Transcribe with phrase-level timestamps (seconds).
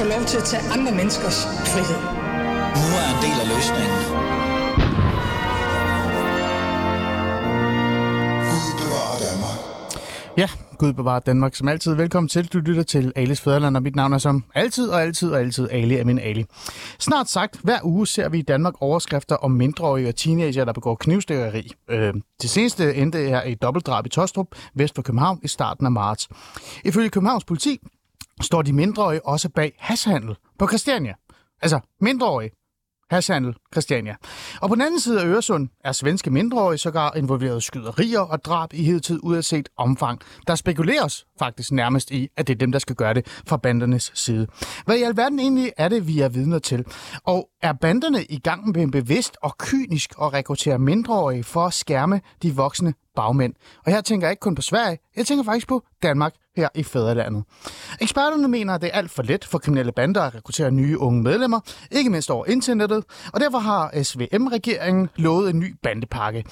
[0.00, 2.00] få lov til at tage andre menneskers frihed.
[2.80, 4.00] Nu er en del af løsningen.
[10.36, 11.94] Ja, Gud bevarer Danmark som altid.
[11.94, 12.46] Velkommen til.
[12.46, 15.68] Du lytter til Alis Fæderland, og mit navn er som altid og altid og altid
[15.70, 16.44] Ali er min Ali.
[16.98, 20.94] Snart sagt, hver uge ser vi i Danmark overskrifter om mindreårige og teenager, der begår
[20.94, 21.72] knivstikkeri.
[21.90, 25.92] Øh, det seneste endte her i dobbeltdrab i Tostrup, vest for København, i starten af
[25.92, 26.28] marts.
[26.84, 27.78] Ifølge Københavns politi
[28.40, 31.14] står de mindreårige også bag hashandel på Christiania.
[31.62, 32.50] Altså mindreårige
[33.10, 34.16] hashandel Christiania.
[34.60, 38.72] Og på den anden side af Øresund er svenske mindreårige sågar involveret skyderier og drab
[38.72, 40.20] i hedtid uanset omfang.
[40.46, 44.12] Der spekuleres faktisk nærmest i, at det er dem, der skal gøre det fra bandernes
[44.14, 44.46] side.
[44.84, 46.84] Hvad i alverden egentlig er det, vi er vidner til?
[47.24, 51.72] Og er banderne i gang med en bevidst og kynisk at rekruttere mindreårige for at
[51.72, 53.54] skærme de voksne bagmænd?
[53.86, 56.82] Og her tænker jeg ikke kun på Sverige, jeg tænker faktisk på Danmark her i
[56.82, 57.44] fædrelandet.
[58.00, 61.22] Eksperterne mener, at det er alt for let for kriminelle bander at rekruttere nye unge
[61.22, 66.44] medlemmer, ikke mindst over internettet, og derfor har SVM-regeringen lovet en ny bandepakke,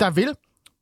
[0.00, 0.34] der vil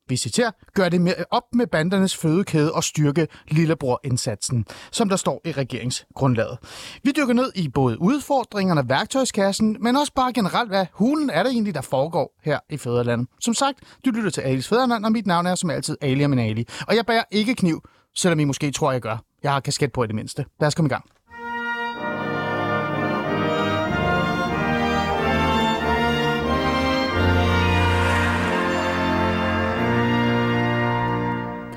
[0.09, 5.41] vi citerer, gør det mere op med bandernes fødekæde og styrke lillebror-indsatsen, som der står
[5.45, 6.57] i regeringsgrundlaget.
[7.03, 11.43] Vi dykker ned i både udfordringerne og værktøjskassen, men også bare generelt, hvad hulen er
[11.43, 13.27] det egentlig, der foregår her i Fæderlandet.
[13.39, 16.67] Som sagt, du lytter til Alis Fæderland, og mit navn er som altid Ali Aminali.
[16.87, 17.81] Og jeg bærer ikke kniv,
[18.15, 19.17] selvom I måske tror, jeg gør.
[19.43, 20.45] Jeg har kasket på i det mindste.
[20.59, 21.05] Lad os komme i gang.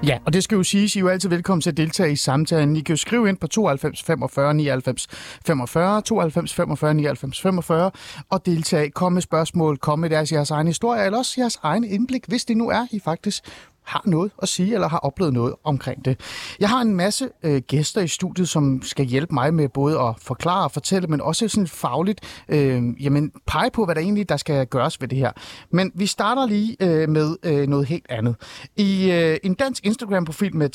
[0.06, 2.16] Ja, og det skal jo siges, I er jo altid velkommen til at deltage i
[2.16, 2.76] samtalen.
[2.76, 5.06] I kan jo skrive ind på 92 45 99
[5.46, 7.90] 45, 92 45 99 45
[8.30, 8.90] og deltage.
[8.90, 12.44] Kom med spørgsmål, kom med deres, jeres egen historie, eller også jeres egen indblik, hvis
[12.44, 13.44] det nu er, I faktisk
[13.86, 16.20] har noget at sige, eller har oplevet noget omkring det.
[16.60, 20.14] Jeg har en masse øh, gæster i studiet, som skal hjælpe mig med både at
[20.18, 24.36] forklare og fortælle, men også sådan fagligt øh, jamen, pege på, hvad der egentlig der
[24.36, 25.32] skal gøres ved det her.
[25.70, 28.36] Men vi starter lige øh, med øh, noget helt andet.
[28.76, 30.70] I øh, en dansk Instagram-profil med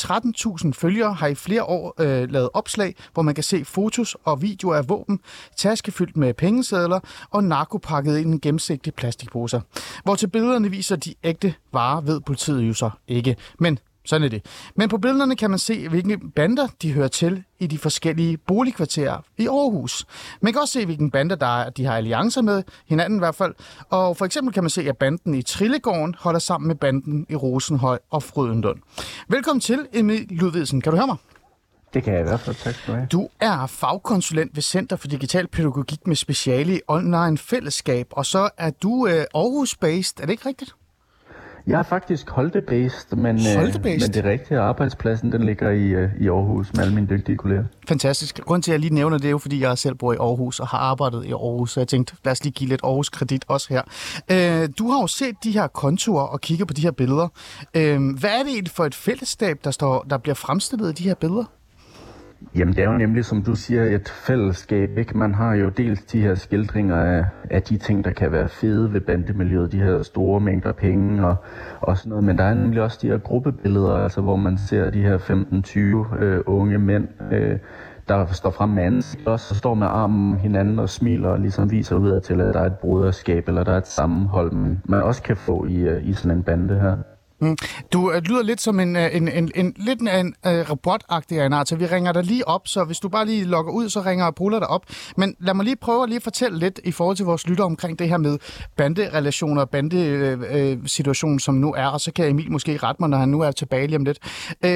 [0.65, 4.41] 13.000 følgere har i flere år øh, lavet opslag, hvor man kan se fotos og
[4.41, 5.19] videoer af våben,
[5.57, 9.61] taske fyldt med pengesedler og narko pakket i en gennemsigtig plastikposer.
[10.03, 13.35] Hvor til billederne viser de ægte varer, ved politiet jo så ikke.
[13.59, 14.45] Men sådan er det.
[14.75, 19.17] Men på billederne kan man se, hvilke bander de hører til i de forskellige boligkvarterer
[19.37, 20.05] i Aarhus.
[20.41, 23.35] Man kan også se, hvilken bander der er, de har alliancer med, hinanden i hvert
[23.35, 23.53] fald.
[23.89, 27.35] Og for eksempel kan man se, at banden i Trillegården holder sammen med banden i
[27.35, 28.79] Rosenhøj og Frødendund.
[29.27, 30.81] Velkommen til, Emil Ludvigsen.
[30.81, 31.17] Kan du høre mig?
[31.93, 32.55] Det kan jeg i hvert fald.
[32.55, 33.07] Tak skal du have.
[33.11, 38.49] Du er fagkonsulent ved Center for Digital Pædagogik med speciale i online fællesskab, og så
[38.57, 40.21] er du øh, Aarhus-based.
[40.21, 40.75] Er det ikke rigtigt?
[41.67, 46.27] Jeg er faktisk Holte-based, men, øh, men det rigtige arbejdspladsen, den ligger i, øh, i
[46.27, 47.63] Aarhus med alle mine dygtige kolleger.
[47.87, 48.39] Fantastisk.
[48.45, 50.59] Grunden til, at jeg lige nævner det, er jo, fordi jeg selv bor i Aarhus
[50.59, 53.67] og har arbejdet i Aarhus, så jeg tænkte, lad os lige give lidt Aarhus-kredit også
[53.69, 53.81] her.
[54.31, 57.27] Øh, du har jo set de her konturer og kigget på de her billeder.
[57.73, 61.15] Øh, hvad er det for et fællesskab, der, står, der bliver fremstillet i de her
[61.15, 61.43] billeder?
[62.55, 64.97] Jamen det er jo nemlig, som du siger, et fællesskab.
[64.97, 65.17] Ikke?
[65.17, 68.93] Man har jo dels de her skildringer af, af de ting, der kan være fede
[68.93, 71.35] ved bandemiljøet, de her store mængder penge og,
[71.81, 72.23] og sådan noget.
[72.23, 75.17] Men der er nemlig også de her gruppebilleder, altså, hvor man ser de her
[76.17, 77.57] 15-20 øh, unge mænd, øh,
[78.07, 81.95] der står frem med ansigt og står med armen hinanden og smiler og ligesom viser
[81.95, 84.51] ud af til, at der er et broderskab eller der er et sammenhold,
[84.85, 86.97] man også kan få i, øh, i sådan en bande her.
[87.41, 87.57] Mm.
[87.93, 91.67] Du uh, lyder lidt som en, øh, en, en, en lidt en uh, robotagtig art,
[91.67, 94.25] så vi ringer dig lige op, så hvis du bare lige logger ud, så ringer
[94.25, 94.85] og Bruller dig op.
[95.17, 97.99] Men lad mig lige prøve at lige fortælle lidt i forhold til vores lytter omkring
[97.99, 98.37] det her med
[98.77, 103.17] banderelationer og bandesituationen, uh, som nu er, og så kan Emil måske rette mig, når
[103.17, 104.19] han nu er tilbage lige om lidt.
[104.65, 104.71] Uh,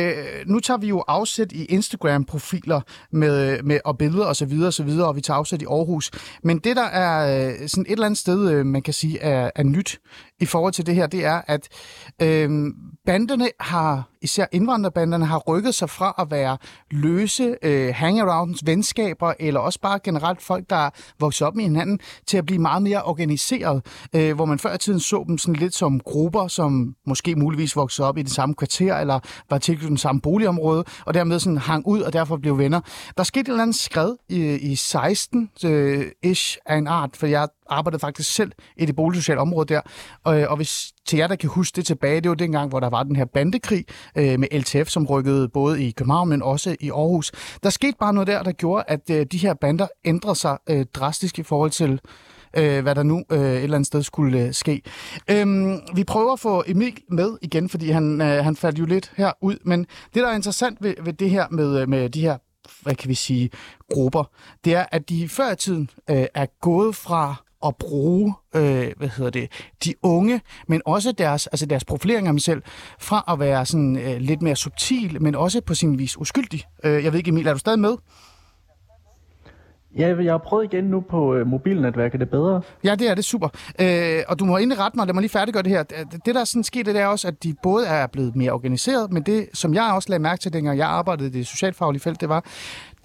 [0.45, 4.53] nu tager vi jo afsæt i Instagram-profiler med, med, og billeder osv.
[4.65, 6.11] Og, så videre, og vi tager afsæt i Aarhus.
[6.43, 9.63] Men det, der er sådan et eller andet sted, uh, man kan sige, er, er
[9.63, 9.99] nyt
[10.39, 11.67] i forhold til det her, det er, at
[12.21, 12.49] øh,
[13.05, 16.57] banderne har, især indvandrerbanderne, har rykket sig fra at være
[16.91, 20.89] løse øh, hangarounds, venskaber, eller også bare generelt folk, der
[21.19, 23.85] vokser op med hinanden, til at blive meget mere organiseret,
[24.15, 27.75] øh, hvor man før i tiden så dem sådan lidt som grupper, som måske muligvis
[27.75, 29.19] voksede op i det samme kvarter, eller
[29.49, 32.81] var tilknyttet den samme boligområde, og dermed sådan hang ud, og derfor blev venner.
[33.17, 37.47] Der skete et eller andet skred i, i 16-ish øh, af en art, for jeg
[37.69, 39.81] arbejdede faktisk selv i det boligsociale område der.
[40.23, 42.89] Og, og hvis til jer, der kan huske det tilbage, det var dengang, hvor der
[42.89, 43.85] var den her bandekrig
[44.15, 47.31] øh, med LTF, som rykkede både i København, men også i Aarhus.
[47.63, 50.85] Der skete bare noget der, der gjorde, at øh, de her bander ændrede sig øh,
[50.93, 51.99] drastisk i forhold til
[52.57, 54.81] øh, hvad der nu øh, et eller andet sted skulle øh, ske.
[55.31, 59.11] Øhm, vi prøver at få Emil med igen, fordi han, øh, han faldt jo lidt
[59.17, 59.79] her ud, men
[60.13, 62.37] det, der er interessant ved, ved det her med, øh, med de her
[62.81, 63.49] hvad kan vi sige,
[63.93, 64.23] grupper,
[64.65, 67.35] det er, at de før i tiden øh, er gået fra
[67.65, 69.51] at bruge øh, hvad hedder det,
[69.85, 72.61] de unge, men også deres, altså deres profilering af dem selv,
[72.99, 76.63] fra at være sådan øh, lidt mere subtil, men også på sin vis uskyldig.
[76.83, 77.95] Øh, jeg ved ikke, Emil, er du stadig med?
[79.97, 82.13] Ja, jeg har prøvet igen nu på øh, mobilnetværket.
[82.13, 82.61] Er det bedre?
[82.83, 83.49] Ja, det er det super.
[83.79, 85.83] Øh, og du må endelig rette mig, lad mig lige færdiggøre det her.
[85.83, 89.11] Det, der er sådan sket, det er også, at de både er blevet mere organiseret,
[89.13, 92.21] men det, som jeg også lagde mærke til, dengang jeg arbejdede i det socialfaglige felt,
[92.21, 92.45] det var,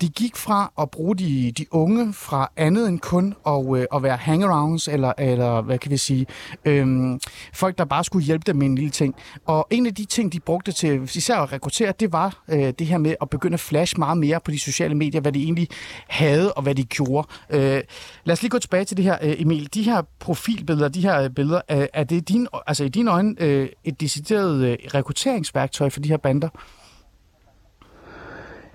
[0.00, 4.02] de gik fra at bruge de, de unge fra andet end kun at, øh, at
[4.02, 6.26] være hangarounds, eller, eller hvad kan vi sige,
[6.64, 7.20] øhm,
[7.52, 9.14] folk, der bare skulle hjælpe dem med en lille ting.
[9.46, 12.86] Og en af de ting, de brugte til især at rekruttere, det var øh, det
[12.86, 15.68] her med at begynde at flash meget mere på de sociale medier, hvad de egentlig
[16.08, 17.28] havde og hvad de gjorde.
[17.50, 17.82] Øh,
[18.24, 19.68] lad os lige gå tilbage til det her, øh, Emil.
[19.74, 23.34] De her profilbilleder, de her øh, billeder, øh, er det din, altså i dine øjne
[23.38, 26.48] øh, et decideret øh, rekrutteringsværktøj for de her bander?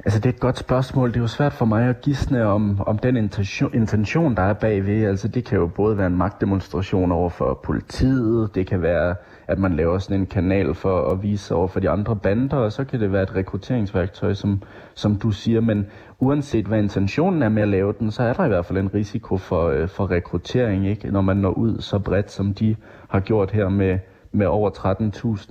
[0.05, 1.09] Altså det er et godt spørgsmål.
[1.09, 4.53] Det er jo svært for mig at gisne om, om den intention, intention, der er
[4.53, 5.05] bagved.
[5.05, 9.15] Altså det kan jo både være en magtdemonstration over for politiet, det kan være,
[9.47, 12.71] at man laver sådan en kanal for at vise over for de andre bander, og
[12.71, 14.61] så kan det være et rekrutteringsværktøj, som,
[14.93, 15.61] som du siger.
[15.61, 15.85] Men
[16.19, 18.93] uanset hvad intentionen er med at lave den, så er der i hvert fald en
[18.93, 21.11] risiko for, øh, for rekruttering, ikke?
[21.11, 22.75] når man når ud så bredt, som de
[23.09, 23.99] har gjort her med,
[24.31, 24.69] med over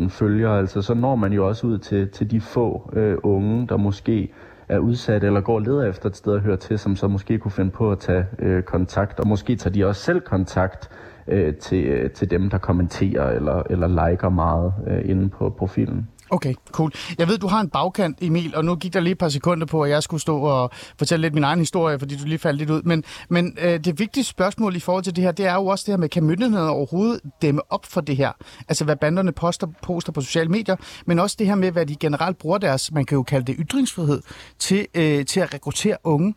[0.03, 0.59] 13.000 følgere.
[0.59, 4.33] Altså så når man jo også ud til, til de få øh, unge, der måske
[4.69, 7.39] er udsat eller går og leder efter et sted at høre til, som så måske
[7.39, 9.21] kunne finde på at tage øh, kontakt.
[9.21, 10.91] Og måske tager de også selv kontakt
[11.29, 16.09] øh, til, øh, til dem, der kommenterer eller, eller liker meget øh, inde på profilen.
[16.31, 16.93] Okay, cool.
[17.19, 19.67] Jeg ved, du har en bagkant, Emil, og nu gik der lige et par sekunder
[19.67, 22.59] på, at jeg skulle stå og fortælle lidt min egen historie, fordi du lige faldt
[22.59, 22.83] lidt ud.
[22.83, 25.85] Men, men øh, det vigtige spørgsmål i forhold til det her, det er jo også
[25.87, 28.33] det her med, kan myndighederne overhovedet dæmme op for det her?
[28.69, 30.77] Altså, hvad banderne poster, poster på sociale medier,
[31.07, 33.57] men også det her med, hvad de generelt bruger deres, man kan jo kalde det
[33.59, 34.23] ytringsfrihed,
[34.59, 36.35] til, øh, til at rekruttere unge.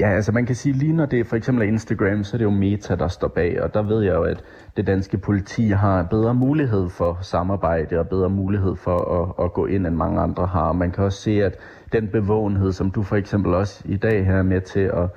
[0.00, 2.44] Ja, altså man kan sige, lige når det for eksempel er Instagram, så er det
[2.44, 4.44] jo Meta, der står bag, og der ved jeg jo, at
[4.76, 9.66] det danske politi har bedre mulighed for samarbejde og bedre mulighed for at, at gå
[9.66, 10.72] ind, end mange andre har.
[10.72, 11.56] Man kan også se, at
[11.92, 15.08] den bevågenhed, som du for eksempel også i dag her er med til at,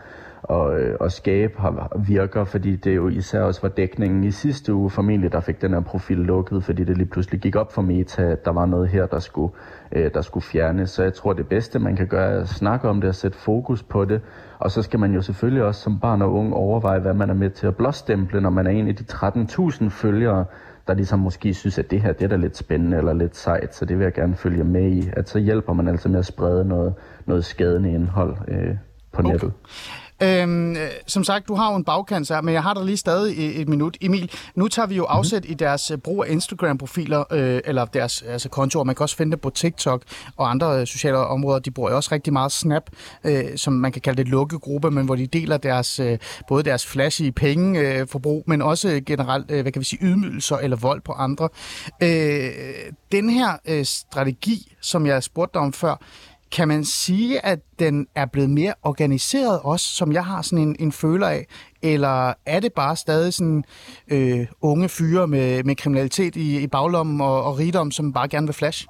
[0.43, 4.73] og, øh, og skabe har, virker, fordi det jo især også var dækningen i sidste
[4.73, 7.81] uge formentlig, der fik den her profil lukket, fordi det lige pludselig gik op for
[7.81, 9.53] Meta, at der var noget her, der skulle,
[9.91, 10.89] øh, der skulle fjernes.
[10.89, 13.37] Så jeg tror, det bedste, man kan gøre, er at snakke om det og sætte
[13.37, 14.21] fokus på det.
[14.59, 17.33] Og så skal man jo selvfølgelig også som barn og ung overveje, hvad man er
[17.33, 20.45] med til at blåstemple, når man er en af de 13.000 følgere,
[20.87, 23.75] der ligesom måske synes, at det her det er da lidt spændende eller lidt sejt,
[23.75, 25.09] så det vil jeg gerne følge med i.
[25.13, 26.93] At så hjælper man altså med at sprede noget,
[27.25, 28.75] noget skadende indhold øh,
[29.11, 29.51] på nettet.
[30.23, 30.75] Øhm,
[31.07, 33.69] som sagt, du har jo en bagkant her, men jeg har der lige stadig et
[33.69, 33.97] minut.
[34.01, 35.17] Emil, nu tager vi jo mhm.
[35.17, 35.51] afsæt mm-hmm.
[35.51, 38.83] i deres øh, brug af Instagram-profiler, øh, eller deres altså kontoer.
[38.83, 40.03] Man kan også finde det på TikTok
[40.37, 41.59] og andre øh, sociale områder.
[41.59, 42.83] De bruger også rigtig meget Snap,
[43.23, 46.17] øh, som man kan kalde det lukkegruppe, men hvor de deler deres, øh,
[46.47, 50.77] både deres flashy pengeforbrug, øh, men også generelt, øh, hvad kan vi sige, ydmygelser eller
[50.77, 51.49] vold på andre.
[52.03, 52.49] Øh,
[53.11, 55.95] den her øh, strategi, som jeg spurgte dig om før,
[56.51, 60.75] kan man sige, at den er blevet mere organiseret også, som jeg har sådan en,
[60.79, 61.45] en føler af?
[61.81, 63.63] Eller er det bare stadig sådan
[64.11, 68.47] øh, unge fyre med, med kriminalitet i, i baglommen og, og rigdom, som bare gerne
[68.47, 68.87] vil flash?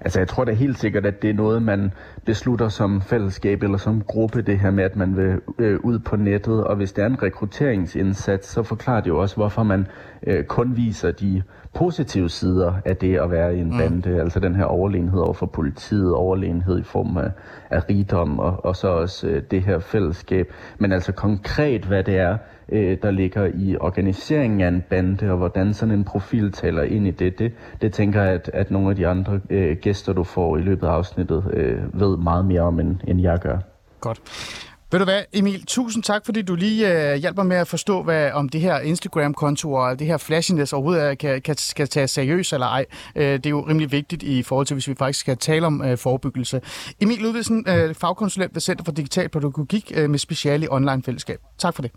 [0.00, 1.92] Altså jeg tror da helt sikkert, at det er noget, man
[2.26, 6.16] beslutter som fællesskab eller som gruppe, det her med, at man vil øh, ud på
[6.16, 6.64] nettet.
[6.64, 9.86] Og hvis det er en rekrutteringsindsats, så forklarer det jo også, hvorfor man
[10.26, 11.42] øh, kun viser de
[11.74, 13.78] positive sider af det at være i en mm.
[13.78, 14.20] bande.
[14.20, 17.30] Altså den her overlegenhed over for politiet, overlegenhed i form af,
[17.70, 20.52] af rigdom, og, og så også øh, det her fællesskab.
[20.78, 22.36] Men altså konkret, hvad det er,
[22.68, 27.06] øh, der ligger i organiseringen af en bande, og hvordan sådan en profil taler ind
[27.06, 27.52] i det, det,
[27.82, 30.86] det tænker jeg, at, at nogle af de andre øh, gæster, du får i løbet
[30.86, 33.58] af afsnittet, øh, ved meget mere om, end, end jeg gør.
[34.00, 34.20] Godt.
[34.94, 38.32] Ved du hvad, Emil, tusind tak, fordi du lige øh, hjælper med at forstå, hvad
[38.32, 42.66] om det her Instagram-konto og det her flashiness overhovedet kan, kan, skal tages seriøst eller
[42.66, 42.84] ej.
[43.16, 45.82] Øh, det er jo rimelig vigtigt i forhold til, hvis vi faktisk skal tale om
[45.84, 46.60] øh, forebyggelse.
[47.00, 51.40] Emil Ludvigsen, øh, fagkonsulent ved Center for Digital Pædagogik øh, med speciale i online-fællesskab.
[51.58, 51.90] Tak for det.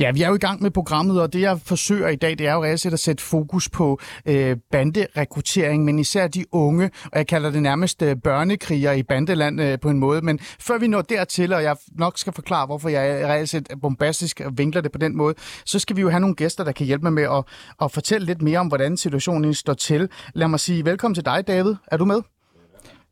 [0.00, 2.46] Ja, vi er jo i gang med programmet, og det jeg forsøger i dag, det
[2.46, 7.26] er jo reelt at sætte fokus på øh, banderekruttering, men især de unge, og jeg
[7.26, 10.22] kalder det nærmest øh, børnekriger i bandeland øh, på en måde.
[10.22, 14.40] Men før vi når dertil, og jeg nok skal forklare, hvorfor jeg reelt set bombastisk
[14.52, 15.34] vinkler det på den måde,
[15.64, 17.44] så skal vi jo have nogle gæster, der kan hjælpe mig med at,
[17.82, 20.08] at fortælle lidt mere om, hvordan situationen står til.
[20.34, 21.74] Lad mig sige velkommen til dig, David.
[21.86, 22.20] Er du med?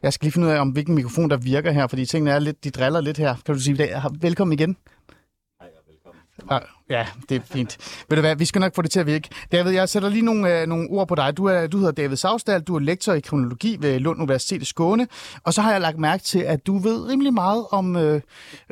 [0.02, 2.38] Jeg skal lige finde ud af, om hvilken mikrofon, der virker her, fordi tingene er
[2.38, 3.34] lidt, de driller lidt her.
[3.46, 3.88] Kan du sige,
[4.20, 4.76] velkommen igen?
[6.90, 7.78] Ja, det er fint.
[8.08, 9.28] Ved du hvad, vi skal nok få det til at virke.
[9.52, 11.36] David, jeg sætter lige nogle, øh, nogle ord på dig.
[11.36, 14.64] Du, er, du hedder David Savsdal, du er lektor i kriminologi ved Lund Universitet i
[14.64, 15.08] Skåne,
[15.44, 18.20] og så har jeg lagt mærke til, at du ved rimelig meget om, øh,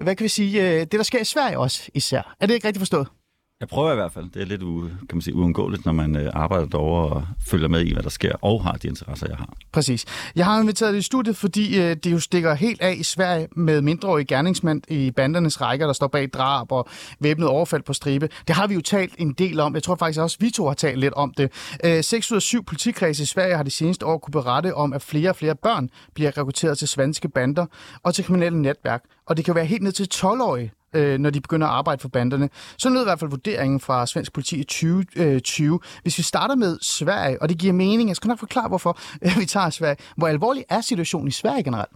[0.03, 2.35] hvad kan vi sige, øh, det der sker i Sverige også især.
[2.41, 3.20] Er det ikke rigtigt forstået?
[3.61, 4.31] Jeg prøver i hvert fald.
[4.35, 7.69] Det er lidt u, kan man sige, uundgåeligt, når man øh, arbejder derovre og følger
[7.69, 9.55] med i, hvad der sker, og har de interesser, jeg har.
[9.73, 10.05] Præcis.
[10.37, 13.49] Jeg har inviteret dig i studiet, fordi øh, det jo stikker helt af i Sverige
[13.57, 16.89] med mindreårige gerningsmænd i bandernes rækker, der står bag drab og
[17.21, 18.29] væbnet overfald på stribe.
[18.49, 19.75] Det har vi jo talt en del om.
[19.75, 21.53] Jeg tror faktisk også, vi to har talt lidt om det.
[21.85, 24.93] Øh, 6 ud af 7 politikredse i Sverige har de seneste år kunne berette om,
[24.93, 27.67] at flere og flere børn bliver rekrutteret til svenske bander
[28.03, 29.03] og til kriminelle netværk.
[29.27, 32.09] Og det kan være helt ned til 12-årige, øh, når de begynder at arbejde for
[32.09, 32.49] banderne.
[32.79, 35.75] Så lød i hvert fald vurderingen fra svensk politi i 2020.
[35.75, 38.99] Øh, Hvis vi starter med Sverige, og det giver mening, jeg skal nok forklare, hvorfor
[39.41, 39.97] vi tager Sverige.
[40.17, 41.91] Hvor alvorlig er situationen i Sverige generelt?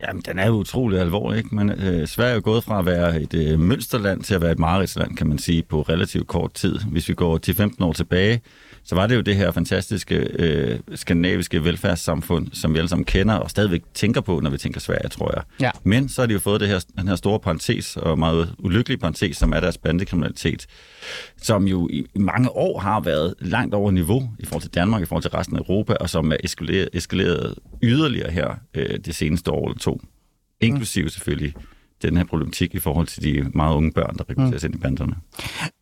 [0.00, 1.54] Jamen, den er jo utrolig alvorlig, ikke?
[1.54, 4.52] Men øh, Sverige er jo gået fra at være et øh, mønsterland til at være
[4.52, 6.78] et mareridtsland, kan man sige, på relativt kort tid.
[6.78, 8.40] Hvis vi går til 15 år tilbage,
[8.86, 13.34] så var det jo det her fantastiske øh, skandinaviske velfærdssamfund, som vi alle sammen kender
[13.34, 15.42] og stadigvæk tænker på, når vi tænker Sverige, tror jeg.
[15.60, 15.70] Ja.
[15.84, 18.98] Men så har de jo fået det her, den her store parentes, og meget ulykkelige
[18.98, 20.66] parentes, som er deres bandekriminalitet,
[21.36, 25.04] som jo i mange år har været langt over niveau i forhold til Danmark, i
[25.04, 29.50] forhold til resten af Europa, og som er eskaleret, eskaleret yderligere her øh, det seneste
[29.50, 30.00] år eller to.
[30.60, 31.54] Inklusive selvfølgelig
[32.02, 34.66] den her problematik i forhold til de meget unge børn, der rekrutteres mm.
[34.66, 35.16] ind i banderne.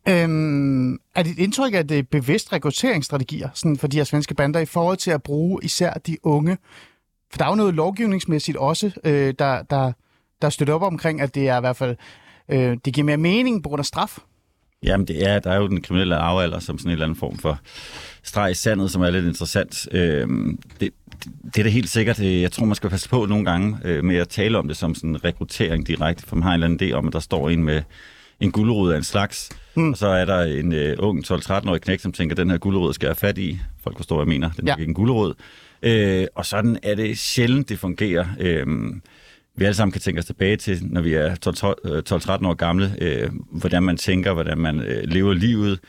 [0.09, 4.59] Øhm, er dit indtryk, at det er bevidst rekrutteringsstrategier sådan for de her svenske bander
[4.59, 6.57] i forhold til at bruge især de unge?
[7.31, 9.91] For der er jo noget lovgivningsmæssigt også, øh, der, der,
[10.41, 11.95] der støtter op omkring, at det er i hvert fald
[12.49, 14.19] øh, det giver mere mening på grund af straf.
[14.85, 17.37] Jamen, det er, der er jo den kriminelle arvalder som sådan en eller anden form
[17.37, 17.59] for
[18.23, 19.87] streg i sandet, som er lidt interessant.
[19.91, 20.27] Øh,
[20.79, 20.89] det,
[21.43, 22.19] det er da helt sikkert.
[22.19, 24.95] Jeg tror, man skal passe på nogle gange øh, med at tale om det som
[24.95, 27.49] sådan en rekruttering direkte, for man har en eller anden idé om, at der står
[27.49, 27.81] en med
[28.39, 29.91] en guldrod af en slags, mm.
[29.91, 33.07] og så er der en øh, ung 12-13-årig knæk, som tænker, den her guldrod skal
[33.07, 33.59] jeg fat i.
[33.83, 34.51] Folk forstår, hvad jeg mener.
[34.51, 34.75] Den er ja.
[34.75, 35.33] ikke en guldrod.
[35.81, 38.25] Øh, og sådan er det sjældent, det fungerer.
[38.39, 38.67] Øh,
[39.57, 42.95] vi alle sammen kan tænke os tilbage til, når vi er 12-13 øh, år gamle,
[43.01, 45.79] øh, hvordan man tænker, hvordan man øh, lever livet.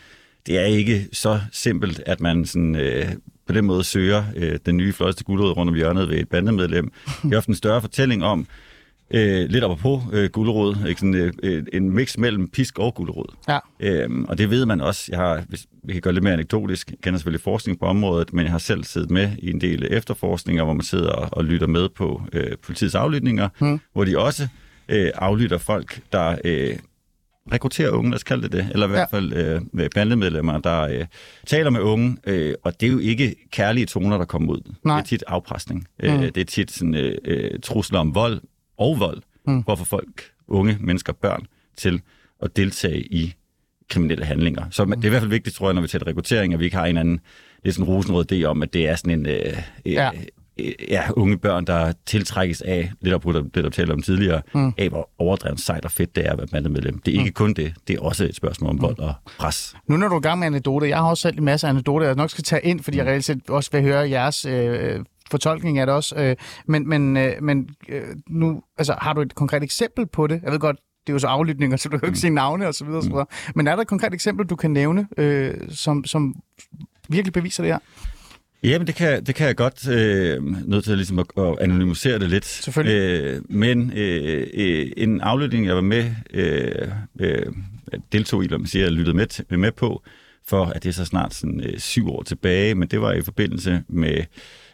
[0.47, 3.09] Det er ikke så simpelt, at man sådan, øh,
[3.47, 6.93] på den måde søger øh, den nye flotteste guldrød rundt om hjørnet ved et bandemedlem.
[7.23, 8.47] Det er ofte en større fortælling om,
[9.11, 11.01] øh, lidt op på øh, guldrød, ikke?
[11.01, 13.25] Sådan, øh, en mix mellem pisk og guldrød.
[13.49, 13.59] Ja.
[13.81, 15.05] Øhm, og det ved man også.
[15.09, 18.33] Jeg har, hvis vi kan gøre lidt mere anekdotisk, jeg kender selvfølgelig forskning på området,
[18.33, 21.45] men jeg har selv siddet med i en del efterforskninger, hvor man sidder og, og
[21.45, 23.81] lytter med på øh, politiets aflytninger, hmm.
[23.93, 24.49] hvor de også
[24.89, 26.77] øh, aflytter folk, der øh,
[27.53, 30.81] rekrutterer unge, lad os kalde det det, eller i hvert fald øh, med bandemedlemmer, der
[30.81, 31.05] øh,
[31.47, 34.73] taler med unge, øh, og det er jo ikke kærlige toner, der kommer ud.
[34.85, 34.97] Nej.
[34.97, 35.87] Det er tit afpresning.
[36.03, 36.09] Mm.
[36.09, 38.41] Øh, det er tit sådan, øh, øh, trusler om vold
[38.79, 39.65] og vold, mm.
[39.65, 42.01] for at få folk, unge mennesker, børn, til
[42.43, 43.35] at deltage i
[43.91, 44.65] kriminelle handlinger.
[44.71, 46.65] Så det er i hvert fald vigtigt, tror jeg, når vi taler rekruttering, at vi
[46.65, 47.21] ikke har en anden,
[47.65, 50.11] er sådan en rosenrød idé om, at det er sådan en, øh, ja.
[50.59, 54.43] Øh, ja, unge børn, der tiltrækkes af, lidt op på det, der talte om tidligere,
[54.55, 54.73] mm.
[54.79, 56.99] af hvor overdrevet sejt og fedt det er at være bandemedlem.
[56.99, 57.35] Det er ikke mm.
[57.35, 59.77] kun det, det er også et spørgsmål om vold og pres.
[59.89, 62.07] Nu når du er i gang med anekdoter, jeg har også selv en masse anekdoter,
[62.07, 62.99] jeg nok skal tage ind, fordi mm.
[62.99, 66.17] jeg reelt set også vil høre jeres øh, fortolkning af det også.
[66.17, 70.41] Øh, men men, øh, men øh, nu, altså, har du et konkret eksempel på det?
[70.43, 72.21] Jeg ved godt, det er jo så aflytninger, så du kan jo ikke mm.
[72.21, 73.53] sige navne og så videre, mm.
[73.55, 76.35] Men er der et konkret eksempel, du kan nævne, øh, som, som
[77.09, 77.79] virkelig beviser det her?
[78.63, 82.31] Jamen, det kan, det kan jeg godt øh, nødt til ligesom at, at anonymisere det
[82.31, 82.45] lidt.
[82.45, 83.21] Selvfølgelig.
[83.21, 86.89] Øh, men øh, øh, en aflytning, jeg var med, øh,
[87.21, 87.47] øh,
[88.13, 90.03] deltog i, hvad man siger, lyttede med, med på,
[90.49, 93.23] for at det er så snart sådan, øh, syv år tilbage, men det var i
[93.23, 94.25] forbindelse med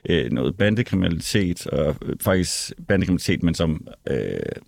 [0.09, 4.17] øh, noget bandekriminalitet, og øh, faktisk bandekriminalitet, men som øh,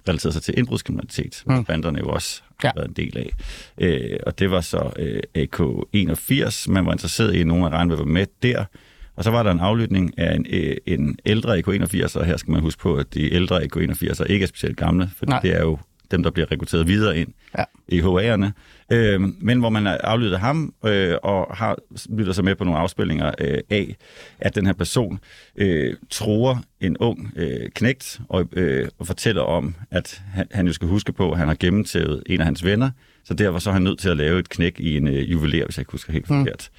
[0.09, 1.55] relaterede sig til indbrudskriminalitet, mm.
[1.55, 2.73] som banderne jo også har ja.
[2.77, 3.31] været en del af.
[3.79, 8.05] Øh, og det var så øh, AK81, man var interesseret i, nogen af regnene var
[8.05, 8.65] med der,
[9.17, 12.51] og så var der en aflytning af en, øh, en ældre AK81, og her skal
[12.51, 15.79] man huske på, at de ældre AK81 ikke er specielt gamle, for det er jo
[16.11, 17.65] dem, der bliver rekrutteret videre ind ja.
[17.89, 18.51] i HA'erne.
[18.93, 21.79] Øh, men hvor man har aflyttet ham øh, og har
[22.17, 23.97] lytter sig med på nogle afspillinger øh, af,
[24.39, 25.19] at den her person
[25.57, 30.73] øh, tror en ung øh, knægt og, øh, og fortæller om, at han, han jo
[30.73, 32.91] skal huske på, at han har gennemtævet en af hans venner,
[33.25, 35.65] så derfor så er han nødt til at lave et knæk i en øh, juveler,
[35.65, 36.39] hvis jeg ikke husker helt mm.
[36.39, 36.71] forkert.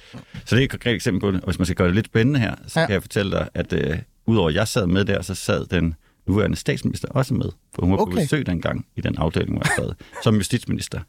[0.44, 1.40] Så det er et konkret eksempel på det.
[1.40, 2.86] Og hvis man skal gøre det lidt spændende her, så ja.
[2.86, 5.94] kan jeg fortælle dig, at øh, udover at jeg sad med der, så sad den
[6.28, 8.12] nuværende statsminister også med, for hun var okay.
[8.14, 9.92] på besøg dengang i den afdeling, hvor jeg sad,
[10.22, 11.00] som justitsminister.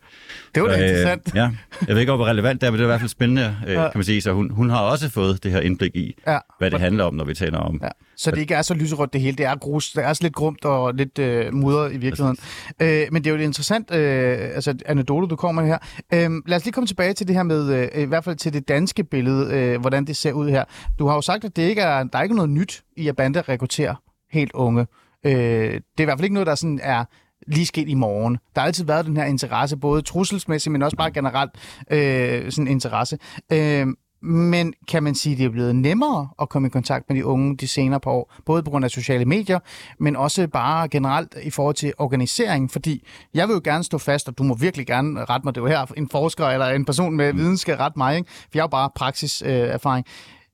[0.55, 1.31] Det var da øh, interessant.
[1.36, 1.50] Ja,
[1.88, 3.74] jeg ved ikke, hvor relevant det er, men det er i hvert fald spændende, øh,
[3.74, 3.81] Ja.
[3.81, 4.21] kan man sige.
[4.21, 6.38] Så hun, hun har også fået det her indblik i, Ja.
[6.59, 7.89] hvad det handler om, når vi taler om Ja.
[8.19, 9.38] Så det ikke er så lyserødt det hele.
[9.38, 12.38] Det er grus, det er også lidt grumt og lidt øh, mudret i virkeligheden.
[12.81, 15.77] Øh, men det er jo et interessant øh, altså, anekdote, du kommer med her.
[16.13, 18.53] Øh, lad os lige komme tilbage til det her med, øh, i hvert fald til
[18.53, 20.63] det danske billede, øh, hvordan det ser ud her.
[21.00, 23.15] Du har jo sagt, at det ikke er, der er ikke noget nyt i, at
[23.15, 23.95] bander rekrutterer
[24.31, 24.88] helt unge.
[25.25, 27.05] Øh, det er i hvert fald ikke noget, der sådan er
[27.47, 28.38] lige sket i morgen.
[28.55, 31.51] Der har altid været den her interesse, både trusselsmæssigt, men også bare generelt
[31.91, 33.17] øh, sådan interesse.
[33.53, 33.88] Øh,
[34.21, 37.25] men kan man sige, at det er blevet nemmere at komme i kontakt med de
[37.25, 39.59] unge de senere par år, både på grund af sociale medier,
[40.00, 44.27] men også bare generelt i forhold til organisering, fordi jeg vil jo gerne stå fast,
[44.27, 46.86] og du må virkelig gerne rette mig, det er jo her en forsker eller en
[46.86, 48.29] person med viden skal rette mig, ikke?
[48.29, 49.63] for jeg er jo bare praksiserfaring.
[49.63, 50.05] Øh, erfaring.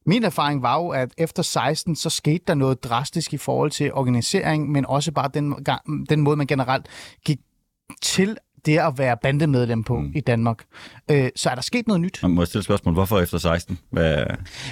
[0.05, 3.93] Min erfaring var jo, at efter 16, så skete der noget drastisk i forhold til
[3.93, 5.65] organisering, men også bare den,
[6.09, 6.87] den måde, man generelt
[7.25, 7.39] gik
[8.01, 10.11] til det at være bandemedlem på mm.
[10.15, 10.57] i Danmark.
[11.11, 12.19] Øh, så er der sket noget nyt?
[12.21, 12.93] Man må jeg stille spørgsmål.
[12.93, 13.79] Hvorfor efter 16?
[13.91, 14.23] Hvad...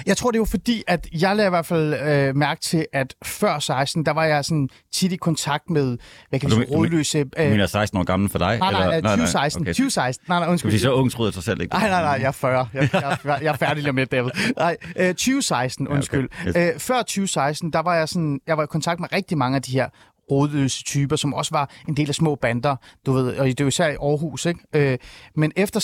[0.06, 3.14] Jeg tror, det var fordi, at jeg lagde i hvert fald øh, mærke til, at
[3.24, 6.72] før 16, der var jeg sådan tit i kontakt med, hvad kan vi Du sige,
[6.72, 7.18] du rådløse...
[7.18, 8.58] Øh, Du mener 16 år gammel for dig?
[8.58, 9.62] nej, nej, nej, 2016.
[9.62, 9.72] Okay.
[9.72, 10.24] 2016.
[10.28, 10.70] Nej, nej, undskyld.
[10.70, 11.74] sige, så ung troede jeg sig selv ikke.
[11.74, 12.68] Nej, nej, nej, jeg er 40.
[12.74, 14.30] Jeg, jeg, jeg, jeg er færdig lige med, David.
[14.56, 16.28] Nej, øh, 2016, undskyld.
[16.32, 16.50] Ja, okay.
[16.50, 16.74] Okay.
[16.74, 19.62] øh, før 2016, der var jeg sådan, jeg var i kontakt med rigtig mange af
[19.62, 19.88] de her
[20.32, 23.64] rådløse typer, som også var en del af små bander, du ved, og det er
[23.64, 24.60] jo især i Aarhus, ikke?
[24.74, 24.98] Øh,
[25.34, 25.80] men efter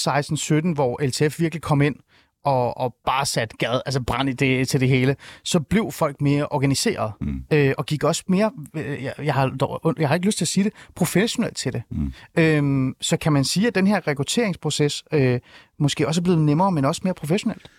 [0.70, 1.96] 16-17, hvor LTF virkelig kom ind
[2.44, 6.20] og, og bare satte gad, altså brand i det, til det hele, så blev folk
[6.20, 7.44] mere organiseret, mm.
[7.52, 10.48] øh, og gik også mere, øh, jeg, jeg, har, jeg har ikke lyst til at
[10.48, 11.82] sige det, professionelt til det.
[11.90, 12.12] Mm.
[12.38, 15.40] Øhm, så kan man sige, at den her rekrutteringsproces øh,
[15.78, 17.70] måske også er blevet nemmere, men også mere professionelt.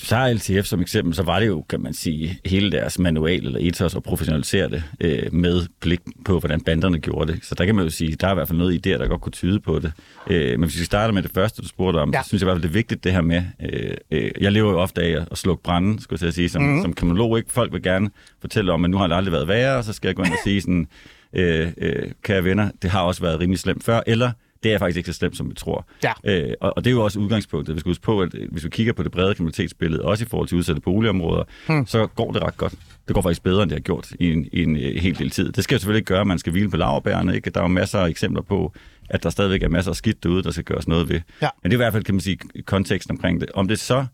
[0.00, 3.58] Tager LTF som eksempel, så var det jo, kan man sige, hele deres manual eller
[3.62, 7.44] ethos at professionalisere det øh, med blik på, hvordan banderne gjorde det.
[7.44, 9.06] Så der kan man jo sige, der er i hvert fald noget i det, der
[9.08, 9.92] godt kunne tyde på det.
[10.30, 12.22] Øh, men hvis vi starter med det første, du spurgte om, Ja.
[12.22, 14.52] så synes jeg i hvert fald, det er vigtigt det her med, øh, øh, jeg
[14.52, 16.82] lever jo ofte af at- slukke branden, skulle jeg sige, som, mm.
[16.82, 17.38] som kriminolog.
[17.38, 17.52] Ikke?
[17.52, 20.08] Folk vil gerne fortælle om, at nu har det aldrig været værre, og så skal
[20.08, 20.86] jeg gå ind og sige sådan,
[21.32, 24.30] øh, øh, kære venner, det har også været rimelig slemt før, eller
[24.62, 25.86] det er faktisk ikke så slemt, som vi tror.
[26.04, 26.12] Ja.
[26.24, 27.74] Øh, og, og det er jo også udgangspunktet.
[27.74, 30.28] Vi skal huske på, at øh, hvis vi kigger på det brede kriminalitetsbillede, også i
[30.28, 31.86] forhold til udsatte boligområder, hmm.
[31.86, 32.74] så går det ret godt.
[33.08, 35.30] Det går faktisk bedre, end det har gjort i en, i en øh, hel del
[35.30, 35.52] tid.
[35.52, 37.34] Det skal jo selvfølgelig ikke gøre, at man skal hvile på laverbærene.
[37.36, 37.50] Ikke?
[37.50, 38.72] Der er jo masser af eksempler på,
[39.10, 41.20] at der stadigvæk er masser af skidt derude, der skal gøres noget ved.
[41.42, 41.48] Ja.
[41.62, 43.50] Men det er i hvert fald, kan man sige, konteksten omkring det.
[43.54, 44.06] Om det så,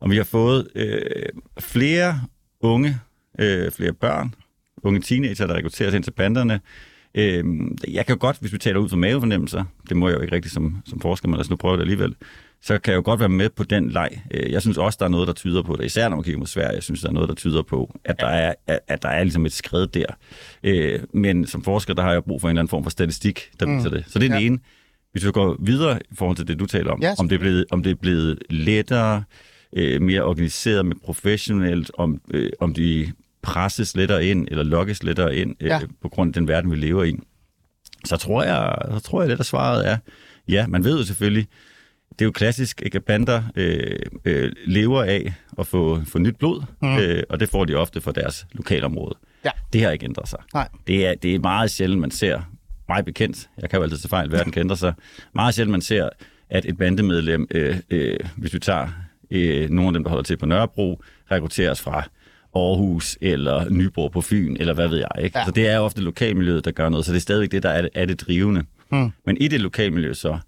[0.00, 1.00] om vi har fået øh,
[1.60, 2.20] flere
[2.60, 3.00] unge,
[3.38, 4.34] øh, flere børn,
[4.82, 6.60] unge teenager, der rekrutteres ind til banderne,
[7.14, 7.44] Øh,
[7.88, 10.34] jeg kan jo godt, hvis vi taler ud fra mavefornemmelser, det må jeg jo ikke
[10.34, 12.14] rigtig som, som forsker, men lad os nu prøve det alligevel,
[12.62, 14.22] så kan jeg jo godt være med på den leg.
[14.30, 16.38] Øh, Jeg synes også, der er noget, der tyder på det, især når man kigger
[16.38, 19.08] mod Sverige, jeg synes, der er noget, der tyder på, at der er, at, der
[19.08, 20.06] er ligesom et skred der.
[20.64, 23.40] Øh, Men som forsker, der har jeg brug for en eller anden form for statistik,
[23.60, 24.04] der viser det.
[24.08, 24.40] Så det er Ja.
[24.46, 24.58] ene.
[25.12, 27.40] Hvis vi går videre i forhold til det, du taler om, Ja, om, det er
[27.40, 29.24] blevet, om det er blevet lettere,
[29.76, 33.12] øh, mere organiseret, med professionelt, om, øh, om de
[33.44, 35.80] presses lettere ind, eller lokkes lettere ind, øh, Ja.
[36.02, 37.16] på grund af den verden, vi lever i,
[38.04, 39.96] så tror jeg, så tror jeg lidt, at svaret er,
[40.48, 41.46] ja, man ved jo selvfølgelig,
[42.10, 46.62] det er jo klassisk, at bander øh, øh, lever af at få, få nyt blod,
[46.82, 46.96] mm.
[46.98, 49.14] øh, og det får de ofte fra deres lokalområde.
[49.44, 49.50] Ja.
[49.72, 50.38] Det har ikke ændret sig.
[50.54, 50.68] Nej.
[50.86, 52.42] Det er, det er meget sjældent, man ser,
[52.88, 54.94] mig bekendt, jeg kan jo altid se fejl, verden kan ændre sig,
[55.34, 56.08] meget sjældent, man ser,
[56.50, 58.88] at et bandemedlem, øh, øh, hvis vi tager
[59.30, 62.08] øh, nogle af dem, der holder til på Nørrebro, rekrutteres fra
[62.54, 65.24] Aarhus eller Nyborg på Fyn, eller hvad ved jeg.
[65.24, 65.38] Ikke?
[65.38, 65.44] Ja.
[65.44, 67.82] Så det er ofte lokalmiljøet, der gør noget, så det er stadigvæk det, der er
[67.82, 68.64] det, er det drivende.
[68.88, 69.12] Hmm.
[69.26, 70.38] Men i det lokalmiljø så,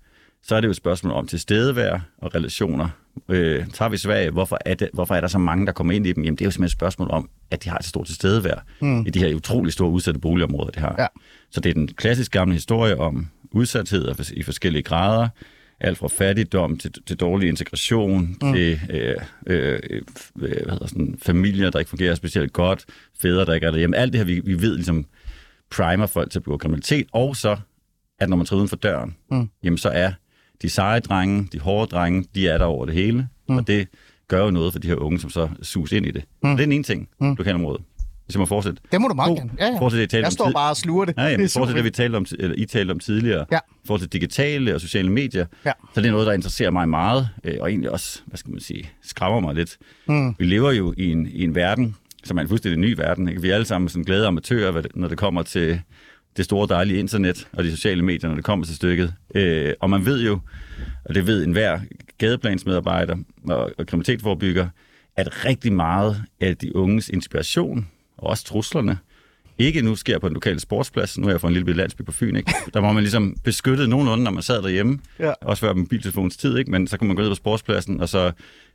[0.42, 2.88] så er det jo et spørgsmål om tilstedevær og relationer.
[3.28, 6.06] Øh, tager vi Sverige, hvorfor er, det, hvorfor er der så mange, der kommer ind
[6.06, 6.24] i dem?
[6.24, 9.06] Jamen det er jo simpelthen et spørgsmål om, at de har et stort tilstedevær hmm.
[9.06, 10.94] i de her utrolig store udsatte boligområder, de har.
[10.98, 11.06] Ja.
[11.50, 15.28] Så det er den klassisk gamle historie om udsathed i forskellige grader,
[15.80, 18.52] alt fra fattigdom til, til dårlig integration, mm.
[18.52, 19.14] til øh,
[19.46, 20.02] øh, øh,
[20.34, 22.84] hvad hedder sådan, familier, der ikke fungerer specielt godt,
[23.22, 23.96] fædre, der ikke er derhjemme.
[23.96, 25.06] Alt det her, vi, vi ved ligesom
[25.70, 27.56] primer folk til at begå kriminalitet, og så,
[28.18, 29.48] at når man træder uden for døren, mm.
[29.62, 30.12] jamen så er
[30.62, 33.56] de seje drenge, de hårde drenge, de er der over det hele, mm.
[33.56, 33.88] og det
[34.28, 36.24] gør jo noget for de her unge, som så suges ind i det.
[36.42, 36.50] Mm.
[36.50, 37.34] Det er den ene ting, mm.
[37.34, 37.82] lokalområdet.
[38.34, 38.80] Jeg må fortsætte.
[38.92, 39.50] Det må du meget gerne.
[39.58, 39.78] Ja, ja.
[39.96, 41.14] det, jeg talte jeg om står bare og sluger det.
[41.18, 43.58] Ja, det til super det, vi talte om, eller I talte om tidligere, Ja.
[43.98, 45.72] til digitale og sociale medier, Ja.
[45.94, 48.60] så det er noget, der interesserer mig meget, øh, og egentlig også, hvad skal man
[48.60, 49.76] sige, skræmmer mig lidt.
[50.08, 50.34] Mm.
[50.38, 53.28] Vi lever jo i en, i en verden, som er en fuldstændig ny verden.
[53.28, 53.42] Ikke?
[53.42, 55.80] Vi er alle sammen sådan glade amatører, det- når det kommer til
[56.36, 59.14] det store dejlige internet og de sociale medier, når det kommer til stykket.
[59.34, 60.40] Øh, og man ved jo,
[61.04, 61.80] og det ved enhver
[62.18, 63.16] gadeplansmedarbejder
[63.48, 64.68] og, og kriminalitetsforebygger,
[65.16, 68.98] at rigtig meget af de unges inspiration, og også truslerne,
[69.58, 71.18] ikke nu sker på en lokal sportsplads.
[71.18, 72.52] Nu er jeg fra en lille bitte landsby på Fyn, ikke?
[72.74, 74.98] Der var man ligesom beskyttet nogenlunde, når man sad derhjemme.
[75.18, 75.32] Ja.
[75.40, 76.70] Også før mobiltelefonens tid, ikke?
[76.70, 78.32] Men så kunne man gå ned på sportspladsen, og så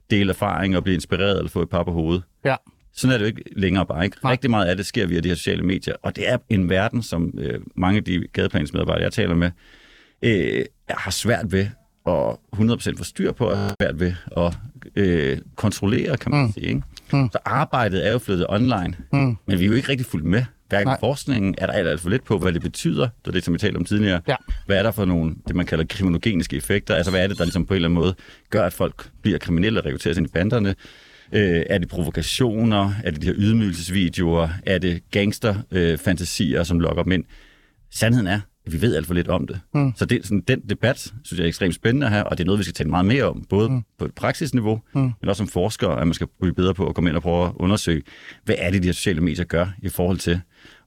[0.10, 2.24] dele erfaring og blive inspireret eller få et par på hovedet.
[2.46, 2.56] Ja.
[2.94, 4.06] Sådan er det jo ikke længere bare.
[4.06, 4.18] Ikke?
[4.24, 4.32] Nej.
[4.32, 7.04] Rigtig meget af det sker via de her sociale medier, og det er en verden,
[7.04, 9.52] som øh, mange af de gadeplansmedarbejdere, jeg taler med,
[10.22, 11.68] øh, har svært ved
[12.08, 14.54] at 100% få styr på, og svært ved at
[14.96, 16.52] øh, kontrollere, kan man mm.
[16.54, 16.68] sige.
[16.68, 16.82] Ikke?
[17.14, 17.30] Mm.
[17.32, 19.38] Så arbejdet er jo flyttet online, mm.
[19.46, 20.44] men vi er jo ikke rigtig fuldt med.
[20.70, 21.00] Hverken Nej.
[21.00, 23.02] forskningen er der alt, alt for lidt på, hvad det betyder.
[23.02, 24.22] Det er det, som vi talte om tidligere.
[24.28, 24.36] Ja.
[24.66, 26.96] Hvad er der for nogle, det man kalder kriminogeniske effekter?
[26.96, 28.16] Altså, hvad er det, der ligesom på en eller anden måde
[28.50, 30.76] gør, at folk bliver kriminelle og rekrutteres ind i banderne?
[31.32, 32.94] Øh, er det provokationer?
[33.04, 34.50] Er det de her ydmygelsesvideoer?
[34.66, 37.24] Er det gangsterfantasier, øh, fantasier, som lokker dem ind?
[37.92, 39.60] Sandheden er, vi ved alt for lidt om det.
[39.74, 39.94] Mm.
[39.96, 42.60] Så det, sådan, den debat, synes jeg er ekstremt spændende her, og det er noget,
[42.60, 43.82] vi skal tale meget mere om, både mm.
[44.00, 45.02] på et praksisniveau, mm.
[45.02, 47.46] men også som forskere, at man skal blive bedre på at komme ind og prøve
[47.46, 48.02] at undersøge,
[48.46, 50.42] hvad er det, de her sociale medier gør i forhold til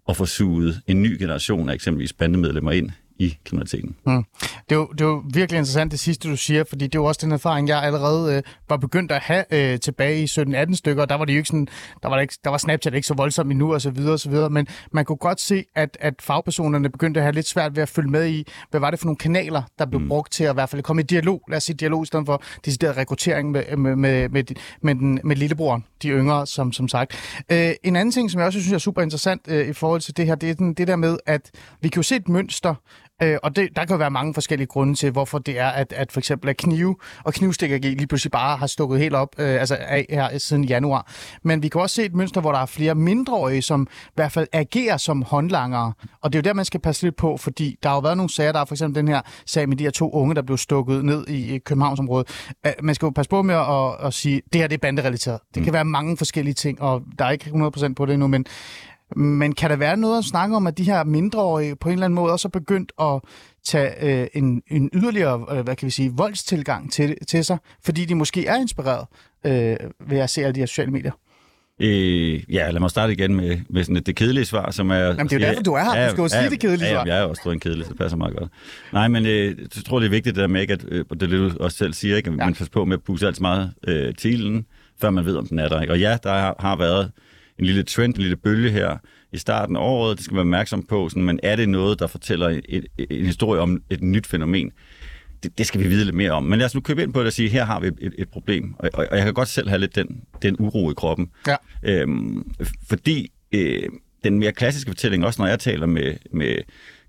[0.09, 3.97] at få suget en ny generation af eksempelvis bandemedlemmer ind i kriminaliteten.
[4.07, 4.25] Mm.
[4.69, 6.99] Det, er jo, det er jo virkelig interessant det sidste, du siger, fordi det er
[6.99, 10.75] jo også den erfaring, jeg allerede øh, var begyndt at have øh, tilbage i 17-18
[10.75, 11.03] stykker.
[11.03, 11.69] og Der var det jo ikke sådan,
[12.03, 14.21] der var, der ikke, der var Snapchat ikke så voldsomt endnu og så videre og
[14.21, 17.77] så videre, men man kunne godt se, at, at fagpersonerne begyndte at have lidt svært
[17.77, 20.09] ved at følge med i, hvad var det for nogle kanaler, der blev mm.
[20.09, 22.27] brugt til at i hvert fald komme i dialog, lad os sige dialog i stedet
[22.27, 24.45] for decideret rekruttering med, med, med, med,
[24.81, 27.43] med, den, med lillebroren, de yngre, som, som sagt.
[27.53, 30.17] Øh, en anden ting, som jeg også synes er super interessant øh, i forhold til
[30.17, 31.51] det her, det er den, det der med, at
[31.81, 32.75] vi kan jo se et mønster,
[33.23, 36.13] Øh, og det, der kan være mange forskellige grunde til, hvorfor det er, at, at
[36.13, 39.77] for eksempel at knive og knivstikkergi lige pludselig bare har stukket helt op øh, altså
[39.81, 41.13] af her siden januar.
[41.43, 44.33] Men vi kan også se et mønster, hvor der er flere mindreårige, som i hvert
[44.33, 45.93] fald agerer som håndlangere.
[46.23, 48.17] Og det er jo der, man skal passe lidt på, fordi der har jo været
[48.17, 50.43] nogle sager, der er for eksempel den her sag med de her to unge, der
[50.43, 52.29] blev stukket ned i Københavnsområdet.
[52.67, 54.79] Øh, man skal jo passe på med at, at sige, at det her det er
[54.79, 55.41] banderelateret.
[55.55, 58.47] Det kan være mange forskellige ting, og der er ikke 100% på det endnu, men
[59.17, 62.05] men kan der være noget at snakke om, at de her mindreårige på en eller
[62.05, 63.21] anden måde også er begyndt at
[63.65, 68.05] tage øh, en, en yderligere, øh, hvad kan vi sige, voldstilgang til, til sig, fordi
[68.05, 69.07] de måske er inspireret
[69.47, 69.77] øh,
[70.09, 71.13] ved at se alle de her sociale medier?
[71.81, 74.97] Øh, ja, lad mig starte igen med, med sådan et, det kedelige svar, som er...
[74.97, 76.07] Jamen, det er jo derfor, du er her.
[76.07, 77.05] Du skal jo sige det kedelige ja, svar.
[77.07, 78.51] Ja, jeg er også en kedelig, så det passer meget godt.
[78.93, 81.23] Nej, men øh, jeg tror, det er vigtigt det der med, ikke, at, øh, det
[81.23, 82.45] er det, du også selv siger, ikke, at ja.
[82.45, 84.65] man passer på med at pusse alt så meget øh, til
[85.01, 85.81] før man ved, om den er der.
[85.81, 85.93] Ikke?
[85.93, 87.11] Og ja, der har, har været
[87.59, 88.97] en lille trend, en lille bølge her
[89.33, 90.17] i starten af året.
[90.17, 91.09] Det skal man være opmærksom på.
[91.09, 94.73] Sådan, men er det noget, der fortæller et, et, en historie om et nyt fænomen?
[95.43, 96.43] Det, det skal vi vide lidt mere om.
[96.43, 98.29] Men lad os nu købe ind på det og sige, her har vi et, et
[98.29, 98.75] problem.
[98.79, 101.31] Og, og, og jeg kan godt selv have lidt den, den uro i kroppen.
[101.47, 101.57] Ja.
[101.83, 102.53] Øhm,
[102.89, 103.89] fordi øh,
[104.25, 106.57] den mere klassiske fortælling, også når jeg taler med, med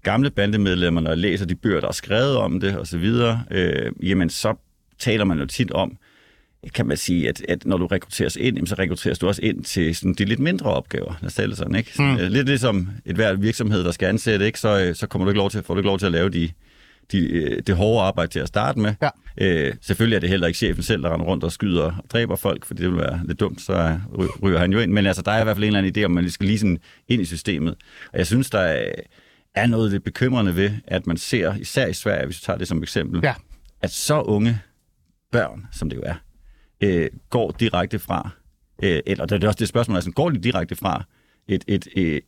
[0.03, 3.11] gamle bandemedlemmer, når jeg læser de bøger, der er skrevet om det osv.,
[3.51, 4.55] øh, jamen så
[4.99, 5.97] taler man jo tit om,
[6.73, 9.63] kan man sige, at, at når du rekrutteres ind, jamen, så rekrutteres du også ind
[9.63, 11.13] til sådan, de lidt mindre opgaver.
[11.21, 11.91] Lad os tale sådan, ikke?
[11.99, 12.15] Mm.
[12.15, 14.59] Lidt ligesom et hver virksomhed, der skal ansætte, ikke?
[14.59, 16.29] Så, øh, så kommer du ikke lov til, får du ikke lov til at lave
[16.29, 16.49] de,
[17.11, 18.93] de, øh, det hårde arbejde til at starte med.
[19.01, 19.09] Ja.
[19.37, 22.35] Øh, selvfølgelig er det heller ikke chefen selv, der render rundt og skyder og dræber
[22.35, 23.99] folk, for det vil være lidt dumt, så
[24.43, 24.91] ryger han jo ind.
[24.91, 26.59] Men altså, der er i hvert fald en eller anden idé om, man skal lige
[26.59, 27.75] sådan ind i systemet.
[28.13, 28.91] Og jeg synes, der er,
[29.55, 32.67] er noget lidt bekymrende ved, at man ser, især i Sverige, hvis vi tager det
[32.67, 33.33] som eksempel, ja.
[33.81, 34.59] at så unge
[35.31, 36.15] børn, som det jo er,
[36.81, 38.29] øh, går direkte fra,
[38.83, 41.03] øh, eller det er også det spørgsmål, altså går de direkte fra
[41.47, 42.21] et, et, et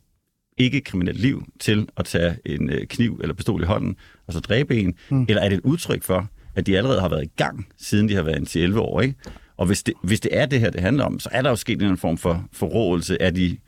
[0.58, 4.76] ikke-kriminelt liv til at tage en øh, kniv eller pistol i hånden og så dræbe
[4.76, 5.26] en, mm.
[5.28, 8.14] eller er det et udtryk for, at de allerede har været i gang, siden de
[8.14, 9.14] har været til 11 år, ikke?
[9.56, 11.56] Og hvis det, hvis det er det her, det handler om, så er der jo
[11.56, 13.58] sket en form for forrådelse af de,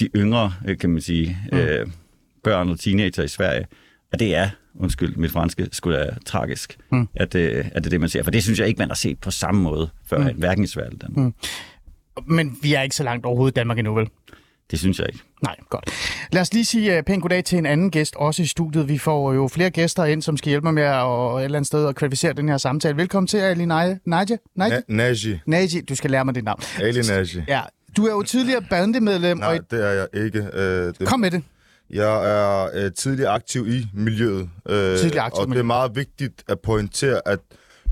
[0.00, 1.58] de yngre, øh, kan man sige, mm.
[1.58, 1.86] øh,
[2.44, 3.66] børn og teenager i Sverige.
[4.12, 7.08] Og det er undskyld, mit franske skulle være tragisk, mm.
[7.14, 8.22] at, øh, at det er det, man ser.
[8.22, 10.38] For det synes jeg ikke, man har set på samme måde før, mm.
[10.38, 11.24] hverken i Sverige eller Danmark.
[11.26, 11.34] Mm.
[12.34, 14.08] Men vi er ikke så langt overhovedet i Danmark endnu, vel?
[14.70, 15.20] Det synes jeg ikke.
[15.42, 15.90] Nej, godt.
[16.32, 18.88] Lad os lige sige uh, pænt goddag til en anden gæst, også i studiet.
[18.88, 21.66] Vi får jo flere gæster ind, som skal hjælpe mig med at et eller andet
[21.66, 22.96] sted at kvalificere den her samtale.
[22.96, 23.96] Velkommen til, Ali Naja.
[24.04, 24.36] Naja?
[24.88, 25.40] Naji.
[25.46, 26.60] Naji, du skal lære mig dit navn.
[26.80, 27.44] Ali Naji.
[27.48, 27.60] Ja,
[27.96, 29.38] du er jo tidligere bandemedlem.
[29.38, 29.70] Nej, og...
[29.70, 30.40] det er jeg ikke.
[30.40, 31.06] Uh, det...
[31.06, 31.42] Kom med det.
[31.90, 34.42] Jeg er uh, tidligere aktiv i miljøet.
[34.42, 37.38] Uh, tidligere aktiv og det er meget vigtigt at pointere, at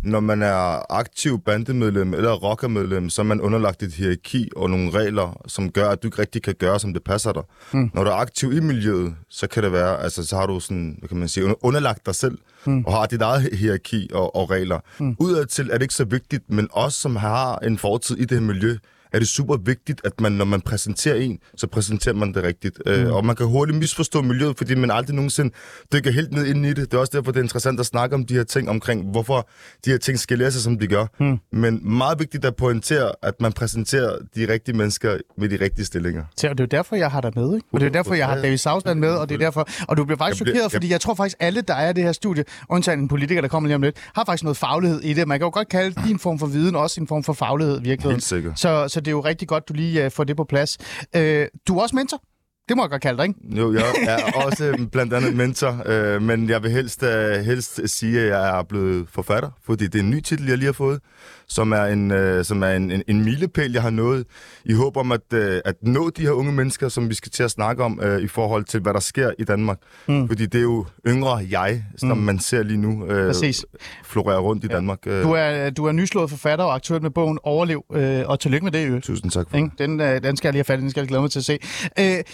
[0.05, 4.91] når man er aktiv bandemedlem eller rockermedlem, så er man underlagt et hierarki og nogle
[4.91, 7.43] regler, som gør, at du ikke rigtig kan gøre, som det passer dig.
[7.73, 7.91] Mm.
[7.95, 10.97] Når du er aktiv i miljøet, så kan det være, altså så har du sådan,
[10.99, 12.85] hvad kan man sige, underlagt dig selv, mm.
[12.85, 14.81] og har dit eget hierarki og, og regler.
[14.99, 15.17] Mm.
[15.19, 18.47] Udadtil er det ikke så vigtigt, men os, som har en fortid i det her
[18.47, 18.77] miljø,
[19.15, 22.79] er det super vigtigt, at man, når man præsenterer en, så præsenterer man det rigtigt.
[22.87, 22.93] Mm.
[22.93, 25.55] Øh, og man kan hurtigt misforstå miljøet, fordi man aldrig nogensinde
[25.93, 26.77] dykker helt ned ind i det.
[26.77, 29.49] Det er også derfor, det er interessant at snakke om de her ting omkring, hvorfor
[29.85, 31.07] de her ting skal læse, som de gør.
[31.21, 31.39] Mm.
[31.53, 36.25] Men meget vigtigt at pointere, at man præsenterer de rigtige mennesker med de rigtige stillinger.
[36.37, 37.67] Så det er jo derfor, jeg har dig med, ikke?
[37.73, 39.69] Og det er derfor, jeg har David Sausland med, og det er derfor...
[39.89, 41.93] Og du bliver faktisk Jeg bliver- chokeret, fordi jeg tror faktisk, alle, der er i
[41.93, 45.01] det her studie, undtagen en politiker, der kommer lige om lidt, har faktisk noget faglighed
[45.01, 45.29] i det.
[45.29, 47.83] Man kan jo godt kalde din form for viden også en form for faglighed i
[47.83, 48.15] virkeligheden.
[48.15, 48.61] Helt sikkert.
[48.61, 50.79] Så, så det er jo rigtig godt, du lige øh, får det på plads.
[51.17, 52.23] Øh, du er også mentor.
[52.69, 53.41] Det må jeg godt kalde dig, ikke?
[53.61, 57.81] Jo, jeg er også øh, blandt andet mentor, øh, men jeg vil helst, øh, helst
[57.87, 60.73] sige, at jeg er blevet forfatter, fordi det er en ny titel, jeg lige har
[60.73, 61.01] fået,
[61.49, 64.25] som er en, øh, som er en, en, en milepæl, jeg har nået,
[64.65, 67.43] i håb om at, øh, at nå de her unge mennesker, som vi skal til
[67.43, 69.79] at snakke om, øh, i forhold til, hvad der sker i Danmark.
[70.09, 70.29] Mm.
[70.29, 72.25] Fordi det er jo yngre jeg, som mm.
[72.25, 73.65] man ser lige nu, øh, Præcis.
[74.05, 74.99] florere rundt i Danmark.
[75.07, 78.65] Øh, Du er, du er nyslået forfatter og aktuel med bogen Overlev, øh, og tillykke
[78.65, 79.01] med det, Ø.
[79.01, 79.71] Tusind tak for Ikke?
[79.79, 81.39] Den, øh, den skal jeg lige have fat i, den skal jeg glæde mig til
[81.39, 81.59] at se.
[81.99, 82.25] Øh,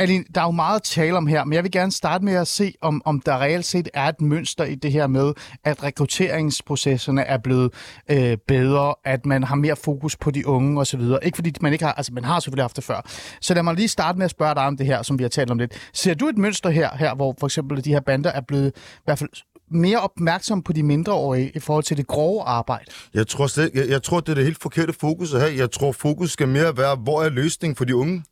[0.00, 2.32] Aline, der er jo meget at tale om her, men jeg vil gerne starte med
[2.32, 5.32] at se, om, om der reelt set er et mønster i det her med,
[5.64, 7.72] at rekrutteringsprocesserne er blevet
[8.10, 11.00] øh, bedre, at man har mere fokus på de unge osv.
[11.22, 13.10] Ikke fordi man ikke har, altså man har selvfølgelig haft det før.
[13.40, 15.28] Så lad mig lige starte med at spørge dig om det her, som vi har
[15.28, 15.90] talt om lidt.
[15.92, 19.02] Ser du et mønster her, her hvor for eksempel de her bander er blevet i
[19.04, 19.30] hvert fald
[19.70, 22.84] mere opmærksom på de mindreårige i forhold til det grove arbejde?
[23.14, 25.52] Jeg tror, slet, jeg, jeg tror, det er det helt forkerte fokus at have.
[25.56, 28.22] Jeg tror, fokus skal mere være, hvor er løsningen for de unge?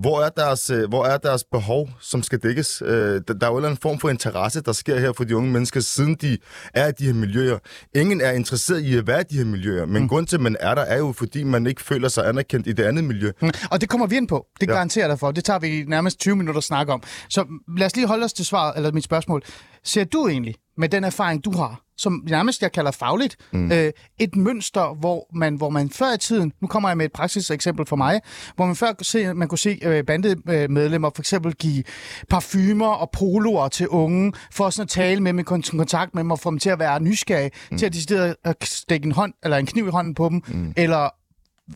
[0.00, 2.82] Hvor er deres, øh, hvor er deres behov, som skal dækkes?
[2.86, 5.80] Øh, der, er jo en form for interesse, der sker her for de unge mennesker,
[5.80, 6.38] siden de
[6.74, 7.58] er i de her miljøer.
[7.94, 10.08] Ingen er interesseret i at være i de her miljøer, men mm.
[10.08, 12.72] grund til, at man er der, er jo, fordi man ikke føler sig anerkendt i
[12.72, 13.32] det andet miljø.
[13.42, 14.46] Mm, Og det kommer vi ind på.
[14.60, 14.72] Det Ja.
[14.72, 15.30] garanterer dig for.
[15.30, 17.02] Det tager vi nærmest 20 minutter at snakke om.
[17.28, 17.44] Så
[17.78, 19.42] lad os lige holde os til svaret, eller mit spørgsmål.
[19.84, 23.72] Ser du egentlig, med den erfaring, du har, som nærmest jeg kalder fagligt, mm.
[23.72, 27.12] øh, et mønster, hvor man, hvor man før i tiden, nu kommer jeg med et
[27.12, 28.20] praktisk eksempel for mig,
[28.56, 31.84] hvor man før kunne se, man kunne se øh, bandemedlemmer for eksempel give
[32.30, 36.22] parfumer og poloer til unge, for sådan at tale med dem, i kon- kontakt med
[36.22, 37.78] dem, og få dem til at være nysgerrige, mm.
[37.78, 40.72] til at de at stikke en hånd, eller en kniv i hånden på dem, mm.
[40.76, 41.10] eller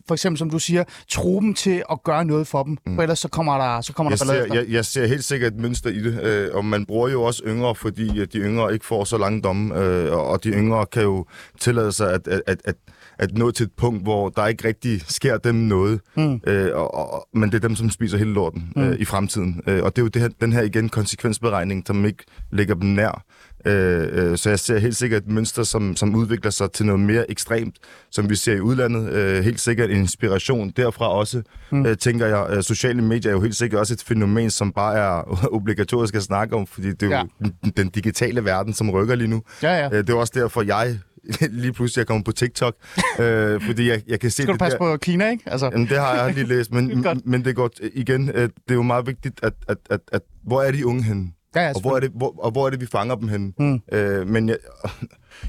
[0.07, 2.95] for eksempel, som du siger, tro dem til at gøre noget for dem, mm.
[2.95, 5.23] for ellers så kommer der, så kommer Jeg der ballade ser, jeg, jeg ser helt
[5.23, 8.73] sikkert et mønster i det, øh, og man bruger jo også yngre, fordi de yngre
[8.73, 11.25] ikke får så lange domme, øh, og- og de yngre kan jo
[11.59, 12.75] tillade sig at, at, at, at,
[13.19, 16.41] at nå til et punkt, hvor der ikke rigtig sker dem noget, mm.
[16.47, 19.61] øh, og, og, men det er dem, som spiser hele lorten øh, i fremtiden.
[19.67, 22.89] Øh, og det er jo det her, den her igen konsekvensberegning, som ikke ligger dem
[22.89, 23.23] nær.
[23.65, 26.99] Øh, øh, så jeg ser helt sikkert et mønster, som, som udvikler sig til noget
[27.01, 27.75] mere ekstremt,
[28.11, 29.09] som vi ser i udlandet.
[29.11, 31.85] Øh, helt sikkert en inspiration derfra også, mm.
[31.85, 32.47] øh, tænker jeg.
[32.49, 36.23] Øh, sociale medier er jo helt sikkert også et fænomen, som bare er obligatorisk at
[36.23, 37.23] snakke om, fordi det er jo Ja.
[37.63, 39.41] den, den digitale verden, som rykker lige nu.
[39.63, 39.85] Ja, ja.
[39.85, 40.99] Øh, det er også derfor, jeg
[41.61, 42.75] lige pludselig er kommet på TikTok,
[43.19, 44.83] øh, fordi jeg, jeg kan se Skal du det passe der...
[44.83, 45.43] på Kina, ikke?
[45.45, 47.81] Altså, Jamen, det har jeg lige læst, men, men det godt.
[47.93, 51.03] Igen, øh, det er jo meget vigtigt, at, at, at, at hvor er de unge
[51.03, 51.31] henne?
[51.55, 53.53] ja, ja, og, hvor er det, hvor, og hvor er det, vi fanger dem hen?
[53.59, 53.81] Mm.
[53.91, 54.57] Øh, men jeg,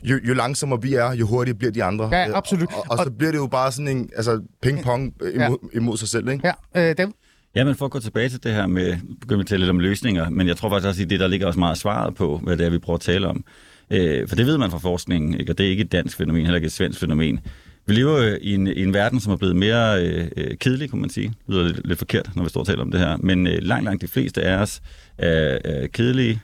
[0.02, 2.08] jo, jo langsommere vi er, jo hurtigere bliver de andre.
[2.12, 2.68] Ja, absolut.
[2.72, 5.78] Og, og, og så bliver det jo bare sådan en altså, ping-pong imod, ja.
[5.78, 6.52] imod sig selv, ikke?
[6.74, 6.90] ja.
[6.90, 7.12] Øh, David?
[7.54, 9.70] Ja, men for at gå tilbage til det her med, begynder vi at tale lidt
[9.70, 12.38] om løsninger, men jeg tror faktisk også, at det der ligger også meget svaret på,
[12.42, 13.44] hvad det er, vi prøver at tale om.
[13.90, 15.52] Øh, for det ved man fra forskningen, ikke?
[15.52, 17.40] og det er ikke et dansk fænomen, heller ikke et svensk fænomen.
[17.86, 20.90] Vi lever øh, i en, i en verden, som er blevet mere øh, øh, kedelig,
[20.90, 21.28] kunne man sige.
[21.28, 23.16] Det lyder lidt, lidt forkert, når vi står og taler om det her.
[23.16, 24.80] Men øh, langt, langt de fleste af os
[25.18, 26.40] er, er kedelige,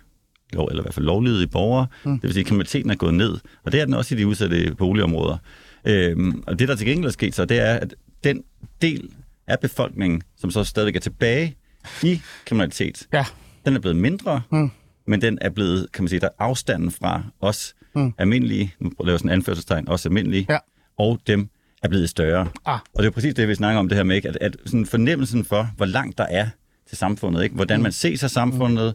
[0.53, 1.87] lov, eller i hvert fald lovlydige borgere.
[2.05, 2.13] Mm.
[2.13, 3.39] Det vil sige, at kriminaliteten er gået ned.
[3.65, 5.37] Og det er den også i de udsatte boligområder.
[5.85, 8.43] Øhm, og det, der til gengæld er sket så, det er, at den
[8.83, 9.09] del
[9.47, 11.57] af befolkningen, som så stadig er tilbage
[12.03, 13.25] i kriminalitet, Ja.
[13.67, 14.71] den er blevet mindre, mm.
[15.07, 18.13] Men den er blevet, kan man sige, der er afstanden fra os mm.
[18.19, 20.59] almindelige, nu laver jeg sådan en anførselstegn, os almindelige, Ja.
[20.99, 21.49] og dem
[21.83, 22.49] er blevet større.
[22.67, 22.79] Ah.
[22.95, 24.29] Og det er præcis det, vi snakker om det her med, ikke?
[24.29, 26.49] At, at sådan fornemmelsen for, hvor langt der er
[26.89, 27.55] til samfundet, ikke?
[27.55, 28.95] hvordan man ser sig samfundet,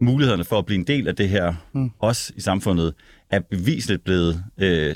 [0.00, 1.90] mulighederne for at blive en del af det her, mm.
[1.98, 2.94] også i samfundet,
[3.30, 4.94] er bevisligt blevet øh,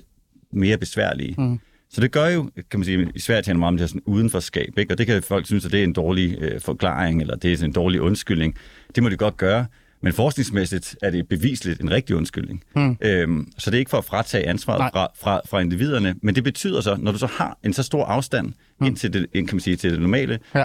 [0.53, 1.35] mere besværlige.
[1.39, 1.61] Mm.
[1.91, 4.03] Så det gør jo, kan man sige, i Sverige taler meget om det her sådan
[4.05, 4.95] udenforskab, ikke?
[4.95, 7.57] og det kan folk synes, at det er en dårlig øh, forklaring, eller det er
[7.57, 8.55] sådan en dårlig undskyldning.
[8.95, 9.67] Det må de godt gøre,
[10.03, 12.65] men forskningsmæssigt er det bevisligt en rigtig undskyldning.
[12.77, 12.97] Mm.
[13.03, 16.45] Øhm, så det er ikke for at fratage ansvaret fra, fra, fra individerne, men det
[16.45, 18.87] betyder så, når du så har en så stor afstand mm.
[18.87, 20.65] ind til det, ind, kan man sige, til det normale, Ja.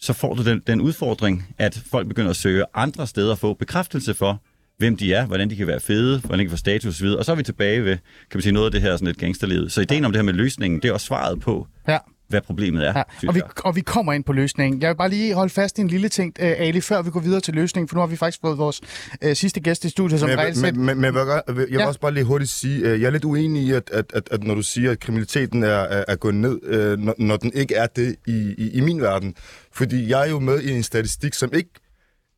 [0.00, 3.54] så får du den, den udfordring, at folk begynder at søge andre steder at få
[3.54, 4.42] bekræftelse for,
[4.78, 7.06] hvem de er, hvordan de kan være fede, hvordan de kan få status osv.
[7.06, 7.96] Og så er vi tilbage ved,
[8.30, 9.72] kan man sige, noget af det her sådan lidt gangsterlivet.
[9.72, 11.98] Så ideen om det her med løsningen, det er også svaret på, Ja.
[12.34, 14.82] Hvad problemet er, Ja, og, vi, og vi kommer ind på løsningen.
[14.82, 17.20] Jeg vil bare lige holde fast i en lille ting, uh, Ali, før vi går
[17.20, 18.80] videre til løsningen, for nu har vi faktisk fået vores
[19.26, 21.66] uh, sidste gæst i studiet, som Men, men, men, men jeg vil, godt- jeg vil
[21.72, 21.86] Ja.
[21.86, 24.44] også bare lige hurtigt sige, at jeg er lidt uenig i, at, at, at, at
[24.44, 27.74] når du siger, at kriminaliteten er, er, er gået ned, øh, når, når den ikke
[27.74, 29.34] er det i, i, i min verden.
[29.72, 31.70] Fordi jeg er jo med i en statistik, som ikke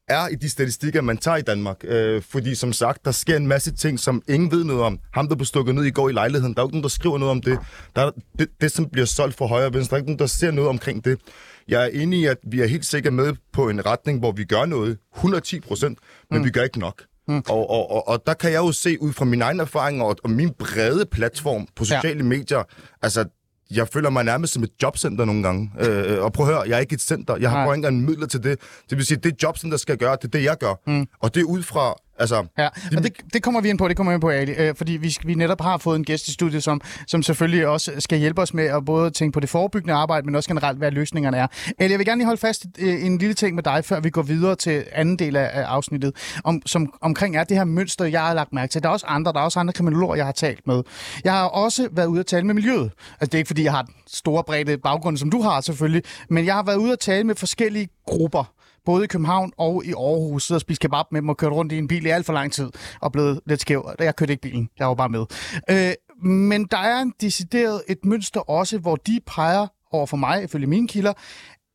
[0.08, 1.76] er i de statistikker, man tager i Danmark.
[1.84, 4.98] Øh, fordi som sagt, der sker en masse ting, som ingen ved noget om.
[5.12, 6.88] Ham, der blev stukket ned i går i lejligheden, der er jo ikke nogen, der
[6.88, 7.58] skriver noget om det.
[7.96, 10.18] Der er det, det, som bliver solgt for højre og venstre, der er ikke nogen,
[10.18, 11.20] der ser noget omkring det.
[11.68, 14.44] Jeg er enig i, at vi er helt sikkert med på en retning, hvor vi
[14.44, 15.98] gør noget, 110 procent,
[16.30, 16.44] men mm.
[16.44, 17.02] vi gør ikke nok.
[17.28, 17.42] Mm.
[17.48, 20.16] Og, og, og, og der kan jeg jo se ud fra mine egne erfaringer og,
[20.24, 22.24] og min brede platform på sociale ja.
[22.24, 22.62] medier,
[23.02, 23.24] altså
[23.70, 25.70] jeg føler mig nærmest som et jobcenter nogle gange.
[25.81, 27.37] Øh, og prøv at høre, jeg er ikke et center.
[27.37, 28.61] Jeg har ikke engang midler til det.
[28.90, 30.74] Det vil sige, det jobcenter skal gøre, det er det, jeg gør.
[30.87, 31.07] Mm.
[31.20, 32.46] Og det er ud fra, altså...
[32.59, 34.74] Ja, og det, det kommer vi ind på, det kommer vi ind på, Ali, øh,
[34.76, 38.18] fordi vi, vi netop har fået en gæst i studiet, som, som selvfølgelig også skal
[38.18, 41.37] hjælpe os med at både tænke på det forebyggende arbejde, men også generelt, hvad løsningerne
[41.37, 41.46] er.
[41.79, 44.00] Ali, jeg vil gerne lige holde fast i øh, en lille ting med dig, før
[44.00, 46.12] vi går videre til anden del af, af afsnittet,
[46.44, 48.83] om, som omkring er det her mønster, jeg har lagt mærke til.
[48.83, 50.83] Der er også andre, der er også andre kriminologer, jeg har talt med.
[51.24, 52.90] Jeg har også været ude at tale med miljøet.
[53.20, 56.02] Altså, det er ikke, fordi jeg har den store bredde baggrund, som du har selvfølgelig,
[56.31, 58.55] men jeg har været ude at tale med forskellige grupper
[58.87, 61.72] både i København og i Aarhus, sidder og spiser kebab med dem og kørt rundt
[61.72, 62.70] i en bil i alt for lang tid,
[63.01, 63.90] og blevet lidt skæv.
[63.99, 65.25] Jeg kørte ikke bilen, jeg var bare med.
[65.70, 65.92] Øh,
[66.31, 70.66] men der er en decideret et mønster også, hvor de peger over for mig, ifølge
[70.66, 71.12] mine kilder,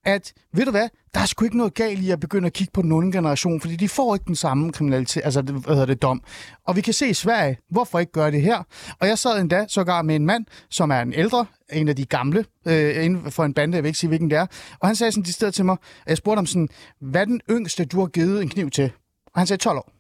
[0.06, 2.72] at, ved du hvad, der er sgu ikke noget galt i at begynde at kigge
[2.72, 5.86] på den unge generation, fordi de får ikke den samme kriminalitet, altså det, hvad hedder
[5.86, 6.24] det, dom.
[6.68, 8.64] Og vi kan se i Sverige, hvorfor ikke gøre det her?
[9.00, 12.06] Og jeg sad endda sågar med en mand, som er en ældre, en af de
[12.06, 14.46] gamle, øh, inden for en bande, jeg vil ikke sige, hvilken det er.
[14.80, 16.70] Og han sagde sådan de steder til mig, og jeg spurgte ham sådan,
[17.02, 18.92] hvad er den yngste, du har givet en kniv til?
[19.26, 19.92] Og han sagde 12 år.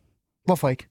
[0.45, 0.87] Hvorfor ikke?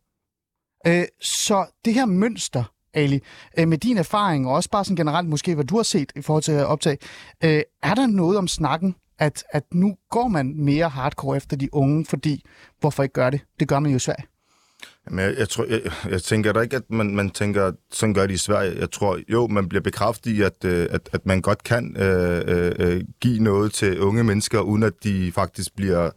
[0.87, 3.21] Øh, så det her mønster, Ali,
[3.59, 6.23] øh, med din erfaring, og også bare sådan generelt måske, hvad du har set i
[6.23, 6.99] forhold til at optage,
[7.45, 11.75] øh, er der noget om snakken, at, at nu går man mere hardcore efter de
[11.75, 12.45] unge, fordi
[12.81, 13.41] hvorfor ikke gøre det?
[13.61, 14.25] Det gør man jo i Sverige.
[15.11, 18.15] Men jeg, jeg, tror, jeg, jeg tænker da ikke, at man, man tænker, at sådan
[18.15, 18.79] gør de i Sverige.
[18.79, 22.43] Jeg tror, jo, man bliver bekræftet i, at, øh, at, at man godt kan øh,
[22.47, 26.11] øh, øh, give noget til unge mennesker, uden at de faktisk bliver...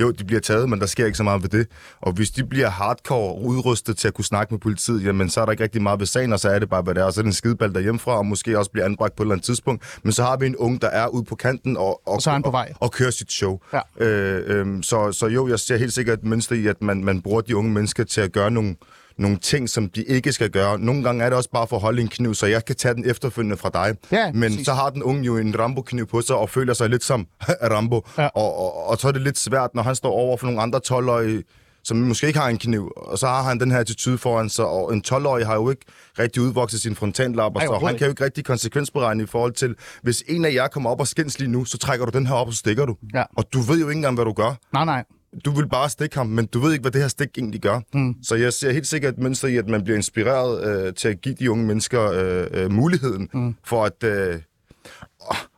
[0.00, 1.66] Jo, de bliver taget, men der sker ikke så meget ved det.
[2.00, 5.44] Og hvis de bliver hardcore udrustet til at kunne snakke med politiet, jamen så er
[5.44, 7.04] der ikke rigtig meget ved sagen, og så er det bare, hvad det er.
[7.04, 9.34] Og så er det en skideball derhjemmefra, og måske også bliver anbragt på et eller
[9.34, 9.98] andet tidspunkt.
[10.02, 12.30] Men så har vi en ung, der er ude på kanten og, og, Og så
[12.30, 12.72] er han på vej.
[12.74, 13.58] og, og kører sit show.
[13.72, 14.06] Ja.
[14.06, 17.22] Øh, øh, så, så jo, jeg ser helt sikkert et mønster i, at man, man
[17.22, 18.76] bruger de unge mennesker til at gøre nogle,
[19.20, 20.78] nogle ting, som de ikke skal gøre.
[20.78, 22.94] Nogle gange er det også bare for at holde en kniv, så jeg kan tage
[22.94, 23.96] den efterfølgende fra dig.
[24.12, 24.64] Ja, Men præcis.
[24.66, 27.26] så har den unge jo en Rambo-kniv på sig og føler sig lidt som
[27.72, 28.06] Rambo.
[28.18, 28.26] Ja.
[28.26, 30.80] Og, og, og så er det lidt svært, når han står over for nogle andre
[30.86, 31.42] 12-årige,
[31.84, 34.64] som måske ikke har en kniv, og så har han den her attitude foran sig,
[34.64, 35.82] og en 12-årig har jo ikke
[36.18, 40.24] rigtig udvokset sin frontallapper, så han kan jo ikke rigtig konsekvensberegne i forhold til, hvis
[40.28, 42.46] en af jer kommer op og skændes lige nu, så trækker du den her op,
[42.46, 42.96] og så stikker du.
[43.14, 43.22] Ja.
[43.36, 45.04] Og du ved jo ikke engang, hvad du gør Nej, nej.
[45.44, 47.80] Du vil bare stikke ham, men du ved ikke, hvad det her stik egentlig gør.
[47.94, 48.14] Mm.
[48.22, 51.20] Så jeg ser helt sikkert et mønster i, at man bliver inspireret øh, til at
[51.20, 53.54] give de unge mennesker øh, øh, muligheden mm.
[53.64, 54.04] for at...
[54.04, 54.40] Øh,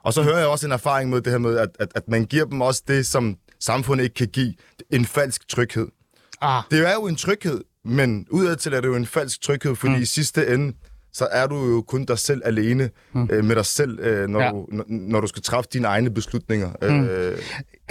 [0.02, 2.24] og så hører jeg også en erfaring med det her med, at, at, at man
[2.24, 4.54] giver dem også det, som samfundet ikke kan give.
[4.90, 5.86] En falsk tryghed.
[6.40, 9.94] Ah, Det er jo en tryghed, men udadtil er det jo en falsk tryghed, fordi
[9.96, 10.02] mm.
[10.02, 10.76] i sidste ende,
[11.12, 13.28] så er du jo kun dig selv alene mm.
[13.32, 14.50] øh, med dig selv, øh, når, ja.
[14.50, 16.70] du, når, når du skal træffe dine egne beslutninger.
[16.82, 17.04] Mm.
[17.04, 17.38] Øh,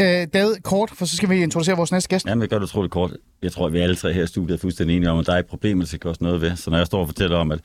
[0.02, 2.26] øh, David, kort, for så skal vi introducere vores næste gæst.
[2.26, 3.12] Jamen, jeg gør det utroligt kort.
[3.42, 5.34] Jeg tror, at vi alle tre her i studiet er fuldstændig enige om, at der
[5.34, 6.56] er et problem, der skal gøres noget ved.
[6.56, 7.60] Så når jeg står og fortæller om, at,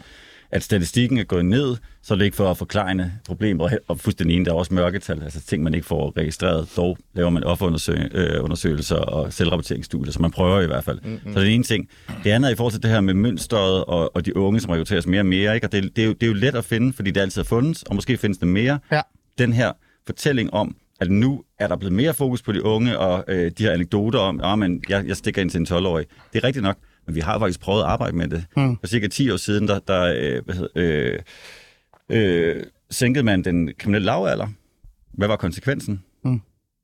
[0.50, 4.34] at statistikken er gået ned, så er det ikke for at forklare problemer, og, fuldstændig
[4.34, 6.68] enig, der er også mørketal, altså ting, man ikke får registreret.
[6.76, 10.98] Dog laver man offerundersøgelser øh, undersøgelser og selvrapporteringsstudier, så man prøver i hvert fald.
[11.02, 11.32] Mm-hmm.
[11.32, 11.88] Så det er ene ting.
[12.24, 14.70] Det andet er i forhold til det her med mønstret og, og de unge, som
[14.70, 15.54] rekrutteres mere og mere.
[15.54, 15.66] Ikke?
[15.66, 17.44] Og det, det, er jo, det er jo let at finde, fordi det altid har
[17.44, 18.78] fundet, og måske findes det mere.
[18.92, 19.00] Ja.
[19.38, 19.72] Den her
[20.06, 23.62] fortælling om, at nu er der blevet mere fokus på de unge, og øh, de
[23.62, 26.06] her anekdoter om, at men jeg, jeg stikker ind til en 12-årig.
[26.32, 28.44] Det er rigtigt nok, men vi har faktisk prøvet at arbejde med det.
[28.56, 28.76] Mm.
[28.80, 31.18] For cirka 10 år siden, der, der øh, hvad hedder, øh,
[32.56, 34.48] øh, sænkede man den kriminelle lavalder.
[35.12, 36.02] Hvad var konsekvensen?
[36.24, 36.40] Mm.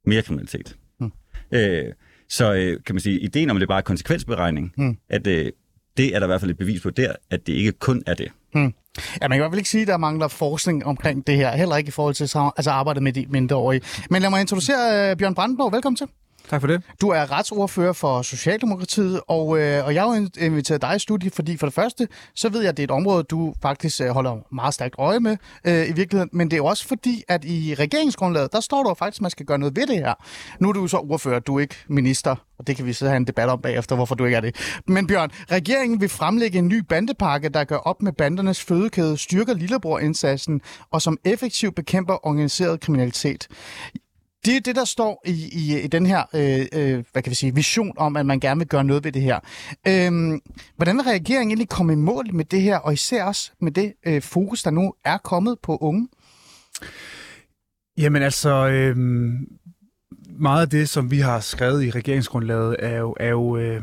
[0.07, 0.77] Mere kriminalitet.
[1.01, 1.13] Mm.
[1.53, 1.85] Øh,
[2.29, 4.97] så øh, kan man sige, ideen om, det bare er konsekvensberegning, mm.
[5.09, 5.53] at øh,
[5.97, 8.15] det er der i hvert fald et bevis på der, at det ikke kun er
[8.15, 8.29] det.
[8.53, 8.75] Hmm.
[9.23, 11.57] Ja, man kan i hvert fald ikke sige, at der mangler forskning omkring det her.
[11.57, 13.81] Heller ikke i forhold til altså arbejdet med de mindreårige.
[14.11, 15.73] Men lad mig introducere uh, Bjørn Brandenborg.
[15.73, 16.07] Velkommen til.
[16.51, 16.83] Tak for det.
[17.01, 21.57] Du er retsordfører for Socialdemokratiet, og, øh, og jeg har inviteret dig i studiet, fordi
[21.57, 24.55] for det første, så ved jeg, at det er et område, du faktisk øh, holder
[24.55, 28.53] meget stærkt øje med øh, i virkeligheden, men det er også fordi, at i regeringsgrundlaget,
[28.53, 30.15] der står der faktisk, at man skal gøre noget ved det her.
[30.61, 33.17] Nu er du så ordfører, du er ikke minister, og det kan vi så have
[33.17, 34.81] en debat om bagefter, hvorfor du ikke er det.
[34.87, 39.55] Men Bjørn, regeringen vil fremlægge en ny bandepakke, der gør op med bandernes fødekæde, styrker
[39.55, 40.61] lillebrorindsatsen
[40.91, 43.49] og som effektivt bekæmper organiseret kriminalitet.
[44.45, 47.35] Det er det, der står i, i, i den her øh, øh, hvad kan vi
[47.35, 49.41] sige, vision om, at man gerne vil gøre noget ved det her.
[49.89, 50.41] Øhm,
[50.77, 53.93] hvordan vil regeringen egentlig komme i mål med det her, og især også med det
[54.07, 56.09] øh, fokus, der nu er kommet på unge?
[57.99, 58.97] Jamen altså, øh,
[60.39, 63.83] meget af det, som vi har skrevet i regeringsgrundlaget, er jo, er jo øh,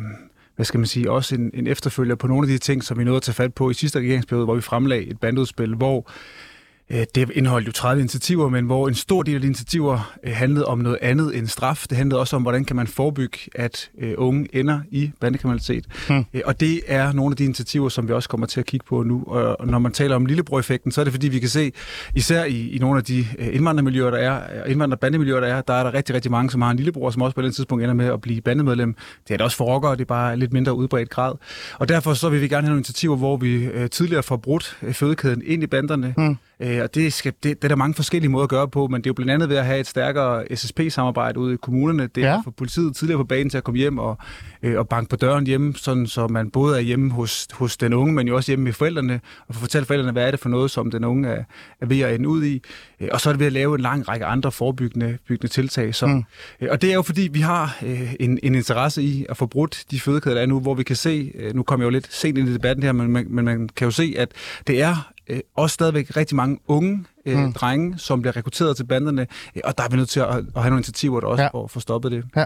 [0.56, 3.04] hvad skal man sige, også en, en efterfølger på nogle af de ting, som vi
[3.04, 6.49] nåede at tage fat på i sidste regeringsperiode, hvor vi fremlagde et bandudspil, hvor Øh,
[6.92, 10.66] det indeholdt jo 30 initiativer, men hvor en stor del af de initiativer øh, handlede
[10.66, 11.86] om noget andet end straf.
[11.90, 15.86] Det handlede også om, hvordan kan man forebygge, at øh, unge ender i bandekriminalitet.
[16.08, 16.26] Hmm.
[16.46, 19.04] Og det er nogle af de initiativer, som vi også kommer til at kigge på
[19.04, 19.24] nu.
[19.28, 21.72] Og når man taler om lillebror-effekten, så er det fordi, vi kan se,
[22.16, 25.94] især i, i nogle af de indvandrermiljøer, der er, indvandrerbandemiljøer, der er, der er der
[25.94, 28.22] rigtig, rigtig mange, som har en lillebror, som også på den tidspunkt ender med at
[28.22, 28.96] blive bandemedlem.
[29.28, 31.34] Det er det også for rockere, det er bare lidt mindre udbredt grad.
[31.80, 35.42] Og derfor så vil vi gerne have nogle initiativer, hvor vi tidligere får brudt fødekæden
[35.46, 36.38] ind i banderne, hmm
[36.80, 39.02] Øh, og det, skal, det, det er der mange forskellige måder at gøre på, men
[39.02, 42.08] det er jo blandt andet ved at have et stærkere SSP-samarbejde ude i kommunerne.
[42.08, 42.42] Det er ja.
[42.44, 44.18] for politiet tidligere på banen til at komme hjem og,
[44.64, 47.94] øh, og banke på døren hjemme, sådan så man både er hjemme hos, hos den
[47.94, 50.50] unge, men jo også hjemme med forældrene, og få fortælle forældrene, hvad er det for
[50.50, 51.44] noget, som den unge er,
[51.82, 52.62] er ved at ende ud i.
[53.00, 55.96] Øh, og så er det ved at lave en lang række andre forebyggende byggende tiltag.
[55.96, 56.24] Så, mm.
[56.62, 59.46] øh, og det er jo fordi, vi har øh, en, en interesse i at få
[59.46, 61.92] brudt de fødekæder, der er nu, hvor vi kan se, øh, nu kommer jeg jo
[61.92, 64.32] lidt sent ind i debatten her, men, men man kan jo se, at
[64.68, 67.54] det er øh, også stadigvæk rigtig mange unge øh, mm.
[67.54, 69.22] drenge, som bliver rekrutteret til banderne,
[69.56, 71.50] øh, og der er vi nødt til at, at have nogle initiativer, der også ja.
[71.50, 72.24] får, får stoppet det.
[72.36, 72.46] Ja.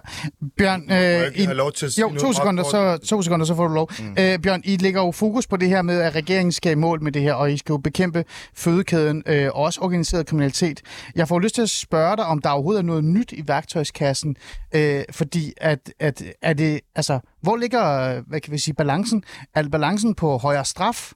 [0.57, 3.67] Bjørn, øh, jeg I, lov til at jo, to sekunder, så, to sekunder, så får
[3.67, 3.91] du lov.
[3.99, 4.15] Mm.
[4.19, 7.03] Øh, Bjørn, I lægger jo fokus på det her med, at regeringen skal i mål
[7.03, 8.25] med det her, og I skal jo bekæmpe
[8.55, 10.81] fødekæden, øh, og også organiseret kriminalitet.
[11.15, 14.35] Jeg får lyst til at spørge dig, om der overhovedet er noget nyt i værktøjskassen,
[14.75, 19.23] øh, fordi at, at er det, altså, hvor ligger, hvad kan vi sige, balancen?
[19.55, 21.13] Er balancen på højere straf,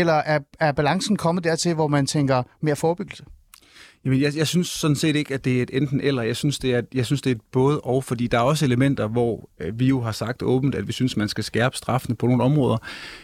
[0.00, 3.24] eller er, er balancen kommet dertil, hvor man tænker mere forebyggelse?
[4.06, 6.22] Jamen, jeg, jeg synes sådan set ikke, at det er et enten eller.
[6.22, 8.64] Jeg synes, det er, jeg synes, det er et både og, fordi der er også
[8.64, 12.16] elementer, hvor øh, vi jo har sagt åbent, at vi synes, man skal skærpe straffene
[12.16, 12.76] på nogle områder,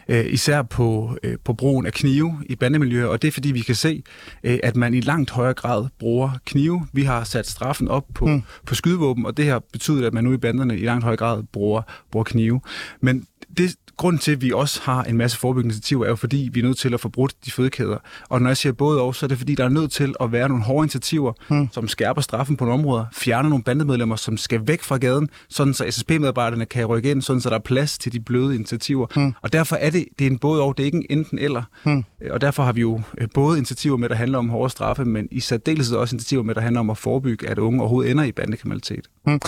[0.08, 3.60] øh, især på, øh, på brugen af knive i bandemiljøer, og det er fordi, vi
[3.60, 4.02] kan se,
[4.44, 6.86] øh, at man i langt højere grad bruger knive.
[6.92, 8.42] Vi har sat straffen op på, mm.
[8.66, 11.42] på skydevåben, og det har betydet, at man nu i banderne i langt højere grad
[11.52, 12.60] bruger, bruger knive.
[13.00, 13.26] Men
[13.58, 16.60] det, grund til, at vi også har en masse forebyggende initiativer, er jo fordi, vi
[16.60, 17.96] er nødt til at få brudt de fødekæder.
[18.28, 20.32] Og når jeg siger både og, så er det fordi, der er nødt til at
[20.32, 21.68] være nogle hårde initiativer, hmm.
[21.72, 25.74] som skærper straffen på nogle områder, fjerner nogle bandemedlemmer, som skal væk fra gaden, sådan
[25.74, 29.06] så SSP-medarbejderne kan rykke ind, sådan så der er plads til de bløde initiativer.
[29.14, 29.34] Hmm.
[29.42, 31.62] Og derfor er det, det er en både og, det er ikke en enten eller.
[31.82, 32.04] Hmm.
[32.30, 35.28] Og derfor har vi jo øh, både initiativer med, der handler om hårde straffe, men
[35.30, 38.32] i særdeleshed også initiativer med, der handler om at forebygge, at unge overhovedet ender i
[38.32, 39.08] bandekriminalitet.
[39.24, 39.40] Hmm.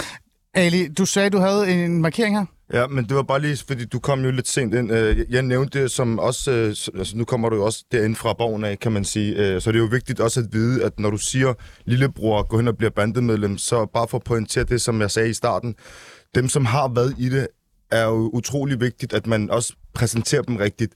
[0.54, 2.44] Ali, du sagde, du havde en markering her?
[2.72, 4.92] Ja, men det var bare lige, fordi du kom jo lidt sent ind.
[4.92, 8.32] Øh, jeg nævnte det som også, øh, altså nu kommer du jo også derinde fra
[8.32, 9.36] borgen af, kan man sige.
[9.36, 11.54] Øh, så det er jo vigtigt også at vide, at når du siger,
[11.84, 15.30] lillebror, gå hen og bliver bandemedlem, så bare for at pointere det, som jeg sagde
[15.30, 15.74] i starten.
[16.34, 17.48] Dem, som har været i det,
[17.90, 20.92] er jo utrolig vigtigt, at man også præsenterer dem rigtigt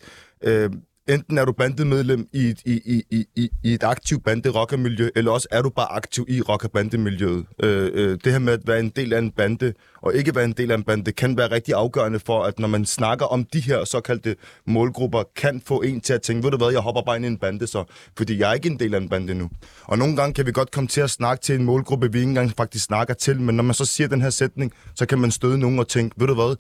[1.09, 5.49] enten er du bandemedlem i et, i, i, i, i et aktivt bande-rockermiljø, eller også
[5.51, 7.45] er du bare aktiv i rockerbandemiljøet.
[7.63, 10.45] Øh, øh, det her med at være en del af en bande, og ikke være
[10.45, 13.45] en del af en bande, kan være rigtig afgørende for, at når man snakker om
[13.45, 14.37] de her såkaldte
[14.67, 17.29] målgrupper, kan få en til at tænke, ved du hvad, jeg hopper bare ind i
[17.29, 17.85] en bande så,
[18.17, 19.51] fordi jeg er ikke en del af en bande nu.
[19.85, 22.29] Og nogle gange kan vi godt komme til at snakke til en målgruppe, vi ikke
[22.29, 25.31] engang faktisk snakker til, men når man så siger den her sætning, så kan man
[25.31, 26.57] støde nogen og tænke, ved du hvad,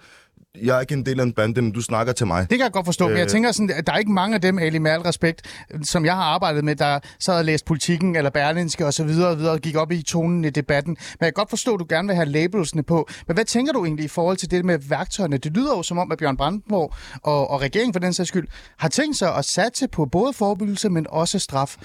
[0.62, 2.40] jeg er ikke en del af en bande, men du snakker til mig.
[2.50, 3.10] Det kan jeg godt forstå, øh...
[3.10, 3.30] men jeg øh.
[3.30, 6.14] tænker sådan, at der er ikke mange af dem, Ali, med al respekt, som jeg
[6.14, 9.52] har arbejdet med, der så har læst politikken eller Berlinske og så videre og videre,
[9.52, 10.90] og gik op i tonen i debatten.
[10.90, 13.08] Men jeg kan godt forstå, at du gerne vil have labelsene på.
[13.26, 15.38] Men hvad tænker du egentlig i forhold til det med værktøjerne?
[15.38, 18.48] Det lyder jo som om, at Bjørn Brandenborg og, og regeringen for den sags skyld
[18.78, 21.76] har tænkt sig at satse på både forebyggelse, men også straf.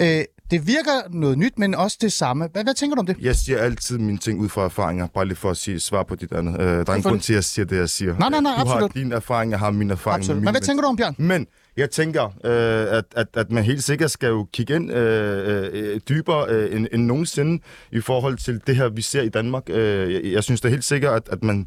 [0.00, 2.48] Øh, det virker noget nyt, men også det samme.
[2.52, 3.16] Hvad, hvad tænker du om det?
[3.20, 6.14] Jeg siger altid mine ting ud fra erfaringer, bare lige for at sige, svar på
[6.14, 6.60] dit andet.
[6.60, 8.18] Øh, der er en grund til, at jeg siger det, jeg siger.
[8.18, 8.80] Nej, nej, nej, du absolut.
[8.80, 10.18] har din erfaring, jeg har min erfaring.
[10.18, 10.42] Absolut.
[10.42, 11.14] Men hvad tænker du om, Bjørn?
[11.18, 11.46] Men
[11.76, 16.00] jeg tænker, øh, at, at, at man helt sikkert skal jo kigge ind øh, øh,
[16.08, 19.62] dybere øh, end, end nogensinde i forhold til det her, vi ser i Danmark.
[19.70, 21.66] Øh, jeg, jeg synes er helt sikkert, at, at man,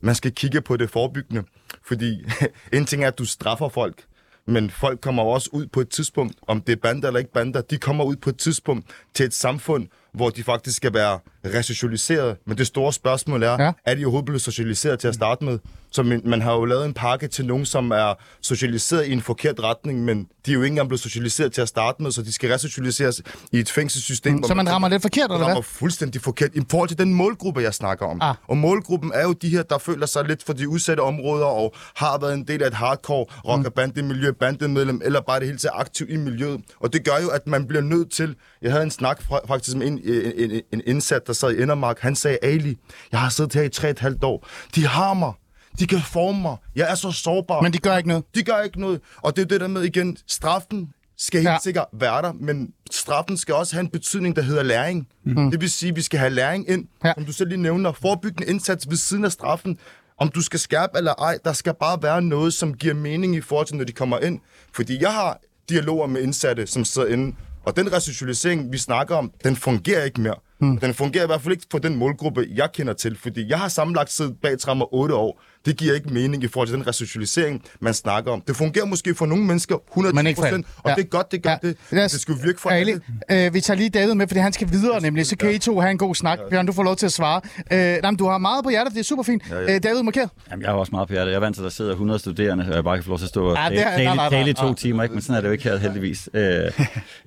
[0.00, 1.42] man skal kigge på det forebyggende.
[1.86, 2.24] Fordi
[2.72, 4.04] en ting er, at du straffer folk,
[4.46, 7.60] men folk kommer også ud på et tidspunkt, om det er bander eller ikke bander,
[7.60, 12.36] de kommer ud på et tidspunkt til et samfund, hvor de faktisk skal være resocialiseret.
[12.46, 13.72] Men det store spørgsmål er, Ja.
[13.86, 15.58] er de overhovedet blevet socialiseret til at starte med?
[15.94, 19.20] Så man, man har jo lavet en pakke til nogen, som er socialiseret i en
[19.22, 22.22] forkert retning, men de er jo ikke engang blevet socialiseret til at starte med, så
[22.22, 23.22] de skal resocialiseres
[23.52, 24.36] i et fængselssystem.
[24.38, 25.54] hvor Så man rammer lidt forkert, man eller hvad?
[25.54, 28.18] rammer fuldstændig forkert i forhold til den målgruppe, jeg snakker om.
[28.22, 28.34] Ah.
[28.48, 31.74] Og målgruppen er jo de her, der føler sig lidt for de udsatte områder og
[31.96, 35.58] har været en del af et hardcore rock- og bandemiljø, bandemedlem, eller bare det hele
[35.58, 36.60] taget aktiv i miljøet.
[36.80, 38.34] Og det gør jo, at man bliver nødt til...
[38.62, 41.62] Jeg havde en snak fra, faktisk med en, en, en, en indsat, der sad i
[41.62, 42.00] Indermark.
[42.00, 42.78] Han sagde, Ali,
[43.12, 44.48] jeg har siddet her i tre et halvt år.
[44.74, 45.32] De har mig.
[45.78, 46.56] De kan forme mig.
[46.76, 47.60] Jeg er så sårbar.
[47.60, 48.24] Men de gør ikke noget.
[48.34, 49.00] De gør ikke noget.
[49.16, 51.56] Og det er det der med igen, straffen skal helt Ja.
[51.62, 55.08] sikkert være der, men straffen skal også have en betydning, der hedder læring.
[55.24, 55.50] Mm.
[55.50, 57.12] Det vil sige, at vi skal have læring ind, ja.
[57.14, 59.78] som du selv lige nævner, forebyggende indsats ved siden af straffen.
[60.18, 63.40] Om du skal skærpe eller ej, der skal bare være noget, som giver mening i
[63.40, 64.40] forhold til, når de kommer ind.
[64.74, 69.32] Fordi jeg har dialoger med indsatte, som sidder inde, og den resocialisering, vi snakker om,
[69.44, 70.34] den fungerer ikke mere.
[70.62, 70.78] Hmm.
[70.78, 73.68] Den fungerer i hvert fald ikke på den målgruppe, jeg kender til, fordi jeg har
[73.68, 75.42] sammenlagt siddet bag trammer 8 år.
[75.66, 78.40] Det giver ikke mening i forhold til den resocialisering, man snakker om.
[78.48, 80.62] Det fungerer måske for nogle mennesker 110 Men ikke for alle.
[80.62, 80.94] procent, og Ja.
[80.94, 81.56] det er godt, det gør Ja.
[81.68, 81.76] det.
[81.90, 83.00] Lad os- Det skal jo virke for alle.
[83.30, 85.80] øh, vi tager lige David med, fordi han skal videre nemlig, så kan I to
[85.80, 86.38] have en god snak.
[86.50, 87.40] Bjørn, du får lov til at svare.
[87.72, 89.42] Øh, nej, men du har meget på hjertet, det er super fint.
[89.68, 90.28] Øh, David, marker.
[90.50, 91.30] Jamen, jeg har også meget på hjertet.
[91.32, 93.18] Jeg er vant til, at der sidder 100 studerende, og jeg bare kan få lov
[93.18, 95.12] til at stå og Ja, tale, i to timer, ikke?
[95.14, 96.28] men sådan er det jo ikke her heldigvis.
[96.34, 96.72] Øh,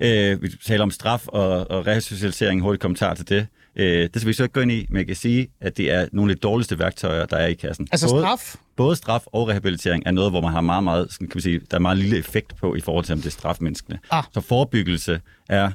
[0.00, 2.62] øh, vi taler om straf og, og resocialisering.
[2.62, 3.46] Hurtigt kommentar til det.
[3.76, 5.92] Øh, det skal vi så ikke gå ind i, men jeg kan sige, at det
[5.92, 7.88] er nogle af de dårligste værktøjer, der er i kassen.
[7.92, 8.56] Altså både, straf?
[8.76, 11.76] Både straf og rehabilitering er noget, hvor man har meget, meget, kan vi sige, der
[11.76, 13.98] er meget lille effekt på i forhold til, om det er strafmenneskene.
[14.10, 14.24] Ah.
[14.34, 15.70] Så forebyggelse er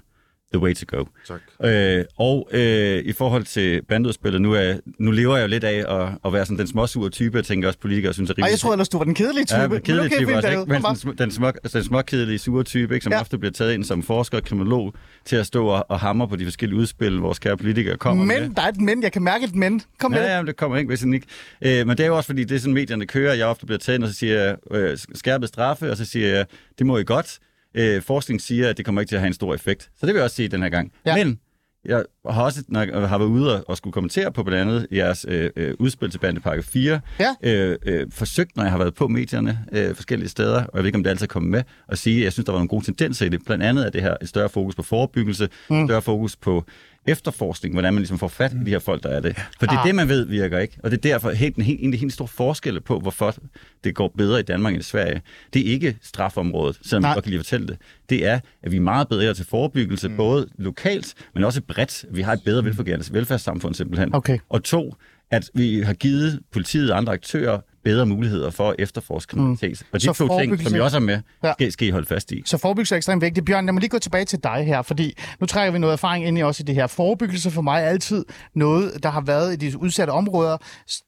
[0.54, 1.06] the way to go.
[1.28, 1.40] Tak.
[1.72, 6.02] Øh, og øh, i forhold til bandudspillet, nu, er, nu lever jeg jo lidt af
[6.04, 8.52] at, at være sådan den småsure type, jeg tænker også politikere synes er Ej, rimelig...
[8.52, 9.60] jeg troede ellers, du var den kedelige type.
[9.62, 10.66] Ja, men kedelig okay, type også, ikke?
[10.66, 13.04] Men den, sm- den, små, den småkedelige, sure type, ikke?
[13.04, 13.20] som Ja.
[13.20, 14.94] ofte bliver taget ind som forsker og kriminolog
[15.26, 18.42] til at stå og, og hamre på de forskellige udspil, vores kære politikere kommer med.
[18.42, 19.04] Men, der er et men.
[19.04, 19.82] Jeg kan mærke et men.
[20.00, 20.32] Kom med Ja, det.
[20.32, 21.28] ja, men det kommer ikke, hvis ikke.
[21.62, 23.34] Øh, men det er jo også, fordi det er sådan, medierne kører.
[23.34, 26.28] Jeg ofte bliver taget ind, og så siger jeg, øh, skærpet straffe, og så siger
[26.28, 26.46] jeg,
[26.80, 27.40] det må I godt.
[27.76, 29.84] Øh, forskning siger, at det kommer ikke til at have en stor effekt.
[29.84, 30.92] Så det vil jeg også sige den her gang.
[31.06, 31.16] Ja.
[31.24, 31.40] Men
[31.86, 34.88] jeg har også når jeg har været ude og- og skulle kommentere på blandt andet
[34.92, 37.00] jeres øh, øh, udspil til bandepakke 4.
[37.20, 37.36] Ja.
[37.44, 40.86] Øh, øh, forsøgt, når jeg har været på medierne øh, forskellige steder, og jeg ved
[40.86, 42.70] ikke, om det altid er kommet med, at sige, at jeg synes, der var nogle
[42.70, 43.42] gode tendenser i det.
[43.46, 45.88] Blandt andet er det her et større fokus på forebyggelse, mm.
[45.88, 46.66] større fokus på
[47.08, 49.36] efterforskning, hvordan man ligesom får fat i de her folk, der er det.
[49.60, 49.88] For det er Ah.
[49.88, 50.78] det, man ved virker ikke.
[50.84, 53.36] Og det er derfor helt, en, helt, en de helt store forskelle på, hvorfor
[53.84, 55.22] det går bedre i Danmark end i Sverige.
[55.54, 57.10] Det er ikke strafområdet, selvom Nej.
[57.10, 57.78] jeg godt kan lide at fortælle det.
[58.10, 60.18] Det er, at vi er meget bedre til forebyggelse, mm.
[60.18, 62.06] både lokalt, men også bredt.
[62.12, 64.16] Vi har et bedre velfungerende velfærdssamfund simpelthen.
[64.16, 64.38] Okay.
[64.50, 64.96] Og to,
[65.32, 69.84] at vi har givet politiet og andre aktører bedre muligheder for at efterforske kriminalitet.
[69.92, 71.54] Og de Så to ting, som vi også er med, Ja.
[71.54, 72.44] skal, skal I holde fast i.
[72.46, 73.46] Så forebyggelse er ekstremt vigtigt.
[73.46, 76.26] Bjørn, lad mig lige gå tilbage til dig her, fordi nu trækker vi noget erfaring
[76.28, 76.88] ind i også i det her.
[76.88, 78.26] Forebyggelse for mig er altid
[78.56, 80.58] noget, der har været i de udsatte områder,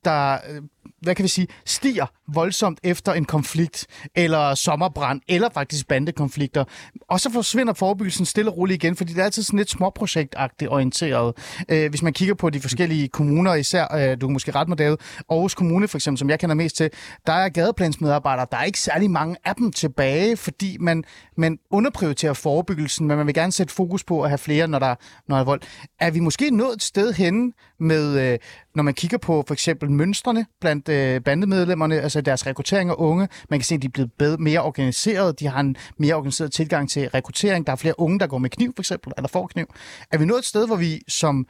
[0.06, 0.62] der, øh,
[1.02, 6.64] hvad kan vi sige, stiger voldsomt efter en konflikt, eller sommerbrand, eller faktisk bandekonflikter.
[7.08, 10.72] Og så forsvinder forebyggelsen stille og roligt igen, fordi det er altid sådan lidt småprojektagtigt
[10.72, 11.34] orienteret.
[11.70, 14.78] Øh, hvis man kigger på de forskellige kommuner, især, øh, du kan måske ret mig,
[14.78, 14.98] David,
[15.30, 16.90] Aarhus Kommune for eksempel, som jeg kender mest til,
[17.28, 21.04] der er gadeplansmedarbejdere, der er ikke særlig mange af dem tilbage, fordi man,
[21.38, 24.96] man underprioriterer forebyggelsen, men man vil gerne sætte fokus på at have flere, når der,
[25.28, 25.62] når der er vold.
[26.00, 28.40] Er vi måske nået et sted hen med, øh,
[28.76, 33.28] når man kigger på for eksempel mønstrene blandt øh, bandemedlemmerne, altså deres rekruttering af unge,
[33.50, 36.52] man kan se, at de er blevet bedre, mere organiseret, de har en mere organiseret
[36.52, 39.48] tilgang til rekruttering, der er flere unge, der går med kniv for eksempel, eller får
[39.48, 39.66] kniv.
[40.12, 41.48] Er vi nået et sted, hvor vi som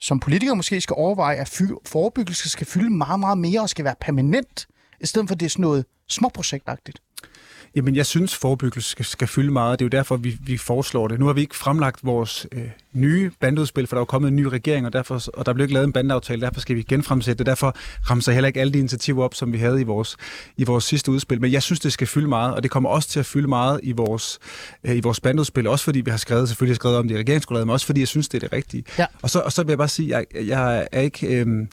[0.00, 3.84] som politikere måske skal overveje, at fy- forebyggelse skal fylde meget, meget mere og skal
[3.84, 4.66] være permanent,
[5.00, 7.00] i stedet for at det er sådan noget småprojektagtigt.
[7.76, 9.78] Jamen, jeg synes, forebyggelse skal, skal fylde meget.
[9.78, 11.18] Det er jo derfor, vi, vi foreslår det.
[11.18, 12.62] Nu har vi ikke fremlagt vores øh,
[12.92, 15.64] nye bandeudspil, for der er jo kommet en ny regering, og, derfor, og der blev
[15.64, 17.46] ikke lavet en bandeaftale, derfor skal vi genfremsætte det.
[17.46, 17.76] Derfor
[18.10, 20.16] ramser heller ikke alle de initiativer op, som vi havde i vores,
[20.56, 21.40] i vores sidste udspil.
[21.40, 23.80] Men jeg synes, det skal fylde meget, og det kommer også til at fylde meget
[23.82, 24.38] i vores,
[24.84, 25.66] øh, i vores bandeudspil.
[25.66, 28.00] Også fordi vi har skrevet, selvfølgelig har skrevet om det i regeringsgrundlaget, men også fordi
[28.00, 28.84] jeg synes, det er det rigtige.
[28.98, 29.06] Ja.
[29.22, 31.26] Og, så, og så vil jeg bare sige, jeg, jeg er ikke...
[31.26, 31.66] Øh,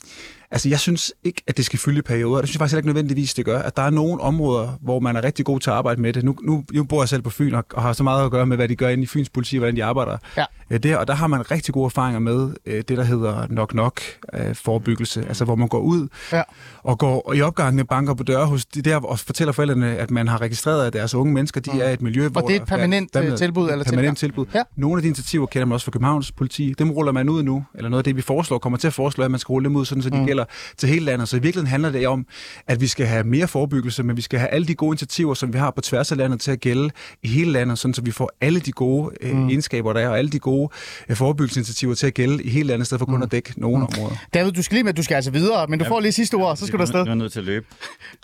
[0.50, 2.40] Altså, jeg synes ikke, at det skal fylde perioder.
[2.40, 3.58] Det synes jeg faktisk heller ikke nødvendigvis, det gør.
[3.58, 6.24] At der er nogle områder, hvor man er rigtig god til at arbejde med det.
[6.24, 8.46] Nu, nu, nu bor jeg selv på Fyn og, og har så meget at gøre
[8.46, 10.44] med, hvad de gør inde i Fyns politi, og hvordan de arbejder Ja
[10.74, 10.96] øh, der.
[10.96, 14.00] Og der har man rigtig gode erfaringer med øh, det, der hedder nok-nok
[14.34, 15.24] øh, forebyggelse.
[15.28, 16.42] Altså, hvor man går ud Ja.
[16.82, 20.28] og går i opgangene banker på døre hos de der og fortæller forældrene, at man
[20.28, 22.40] har registreret, at deres unge mennesker, de er i et miljø, hvor...
[22.40, 22.46] Mm.
[22.46, 24.46] det er et der- permanent, der- øh, tilbud eller permanent tilbud.
[24.54, 24.62] Ja.
[24.76, 26.74] Nogle af de initiativer kender man også fra Københavns politi.
[26.78, 29.24] Dem ruller man ud nu, eller noget af det, vi foreslår, kommer til at foreslå,
[29.24, 30.26] at man skal rulle dem ud, sådan, så de mm.
[30.26, 30.44] gælder
[30.76, 31.28] til hele landet.
[31.28, 32.26] Så i virkeligheden handler det om,
[32.66, 35.52] at vi skal have mere forebyggelse, men vi skal have alle de gode initiativer, som
[35.52, 36.90] vi har på tværs af landet, til at gælde
[37.22, 39.48] i hele landet, sådan, så vi får alle de gode øh, mm.
[39.48, 42.70] egenskaber, der er, og alle de gode bruge øh, forebyggelsesinitiativer til at gælde i helt
[42.70, 44.16] andet sted for kun at dække nogle områder.
[44.34, 46.56] David, du skal lige med, du skal altså videre, men du får lige sidste ord,
[46.56, 47.00] så skal du afsted.
[47.00, 47.66] Jeg er nødt til at løbe.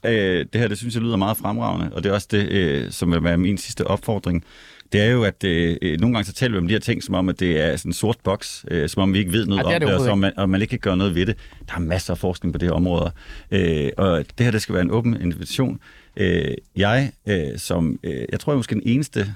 [0.06, 2.90] Øh, det her, det synes jeg lyder meget fremragende, og det er også det, øh,
[2.92, 4.44] som vil være min sidste opfordring.
[4.92, 7.14] Det er jo, at øh, nogle gange så taler vi om de her ting, som
[7.14, 9.64] om, at det er sådan en sort boks, øh, som om vi ikke ved noget
[9.64, 11.14] Ej, det er om det det, og, så man, og man ikke kan gøre noget
[11.14, 11.36] ved det.
[11.68, 13.10] Der er masser af forskning på det her område,
[13.50, 15.80] øh, og det her, det skal være en åben invitation.
[16.16, 19.34] Øh, jeg, øh, som, øh, jeg tror, jeg er måske den eneste,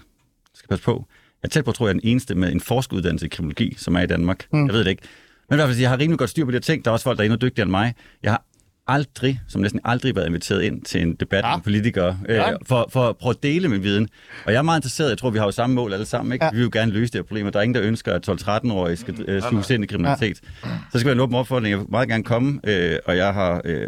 [0.55, 1.07] skal passe på,
[1.45, 3.95] jeg er tæt på, tror jeg, er den eneste med en forskeruddannelse i kriminologi, som
[3.97, 4.47] er i Danmark.
[4.53, 4.67] Mm.
[4.67, 5.03] Jeg ved det ikke.
[5.51, 6.85] Men i hvert fald, jeg har rimelig godt styr på de her ting.
[6.85, 7.95] Der er også folk, der er endnu dygtigere end mig.
[8.23, 8.45] Jeg har
[8.87, 11.57] aldrig, som næsten aldrig været inviteret ind til en debat Ja.
[11.57, 12.53] med politikere, øh, Ja.
[12.67, 14.09] for, for at prøve at dele min viden.
[14.47, 16.45] Og jeg er meget interesseret, jeg tror, vi har jo samme mål alle sammen, ikke?
[16.45, 16.47] Ja.
[16.47, 16.51] Ja.
[16.53, 18.29] Vi vil jo gerne løse det her problem, og der er ingen, der ønsker, at
[18.29, 20.41] 12-13-årige skal øh, suges ind i kriminalitet.
[20.93, 21.71] Så skal være en åben opfordring.
[21.71, 23.87] Jeg vil meget gerne komme, øh, og jeg har øh,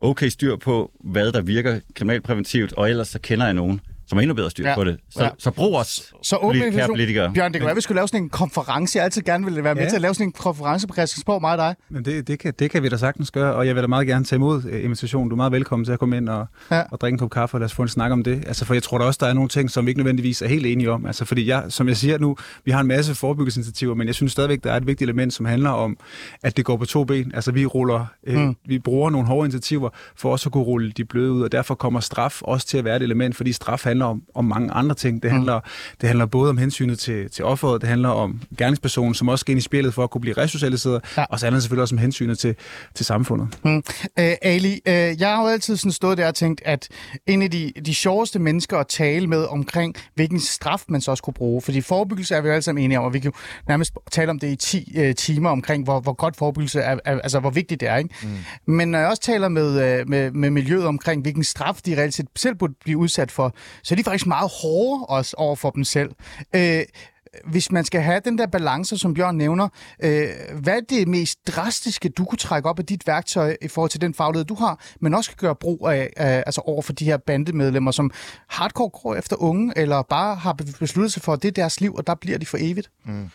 [0.00, 3.80] okay styr på, hvad der virker kriminalpræventivt, og ellers så kender jeg nogen,
[4.14, 4.74] som har endnu bedre styr Ja.
[4.74, 4.96] på det.
[5.10, 5.28] Så, Ja.
[5.38, 7.32] så brug os, Så åben kære politikere.
[7.34, 8.96] Bjørn, det kunne være, vi skulle lave sådan en konference.
[8.98, 9.88] Jeg altid gerne ville være med Ja.
[9.88, 11.74] til at lave sådan en konference på Christiansborg, mig og dig.
[11.90, 14.06] Men det, det, kan, det kan vi da sagtens gøre, og jeg vil da meget
[14.06, 15.28] gerne tage imod øh, invitationen.
[15.28, 16.82] Du er meget velkommen til at komme ind og, Ja.
[16.90, 18.44] og drikke en kop kaffe, og lad os få en snak om det.
[18.46, 20.46] Altså, for jeg tror da også, der er nogle ting, som vi ikke nødvendigvis er
[20.48, 21.06] helt enige om.
[21.06, 24.32] Altså, fordi jeg, som jeg siger nu, vi har en masse forebyggelsesinitiativer, men jeg synes
[24.32, 25.96] stadigvæk, der er et vigtigt element, som handler om,
[26.42, 27.32] at det går på to ben.
[27.34, 28.56] Altså, vi ruller, øh, mm.
[28.66, 31.74] vi bruger nogle hårde initiativer for også at kunne rulle de bløde ud, og derfor
[31.74, 34.94] kommer straf også til at være et element, fordi straf handler om, om mange andre
[34.94, 35.22] ting.
[35.22, 35.96] Det handler, mm.
[36.00, 39.52] det handler både om hensynet til, til offeret, det handler om gerningspersonen, som også skal
[39.52, 41.24] ind i spillet for at kunne blive resocialiseret, ja.
[41.30, 42.54] og så handler det selvfølgelig også om hensynet til,
[42.94, 43.48] til samfundet.
[43.64, 43.82] Mm.
[44.18, 46.88] Øh, Ali, øh, jeg har jo altid sådan stået der og tænkt, at
[47.26, 51.22] en af de, de sjoveste mennesker at tale med omkring, hvilken straf man så også
[51.22, 51.62] kunne bruge.
[51.62, 53.36] Fordi forebyggelse er vi jo alle sammen enige om, og vi kan jo
[53.68, 57.20] nærmest tale om det i 10 øh, timer omkring, hvor, hvor godt forebyggelse er, er,
[57.20, 57.96] altså hvor vigtigt det er.
[57.96, 58.14] Ikke?
[58.66, 58.74] Mm.
[58.74, 62.14] Men når jeg også taler med, øh, med, med miljøet omkring, hvilken straf de reelt
[62.14, 65.70] set selv burde blive udsat for, så er de faktisk meget hårde også over for
[65.70, 66.10] dem selv.
[66.54, 66.82] Øh,
[67.44, 69.68] hvis man skal have den der balance, som Bjørn nævner,
[70.02, 70.28] øh,
[70.62, 74.00] hvad er det mest drastiske, du kunne trække op af dit værktøj i forhold til
[74.00, 77.04] den faglighed, du har, men også kan gøre brug af, af altså over for de
[77.04, 78.10] her bandemedlemmer, som
[78.48, 81.94] hardcore går efter unge, eller bare har besluttet sig for, at det er deres liv,
[81.94, 82.90] og der bliver de for evigt?
[83.04, 83.30] Mm.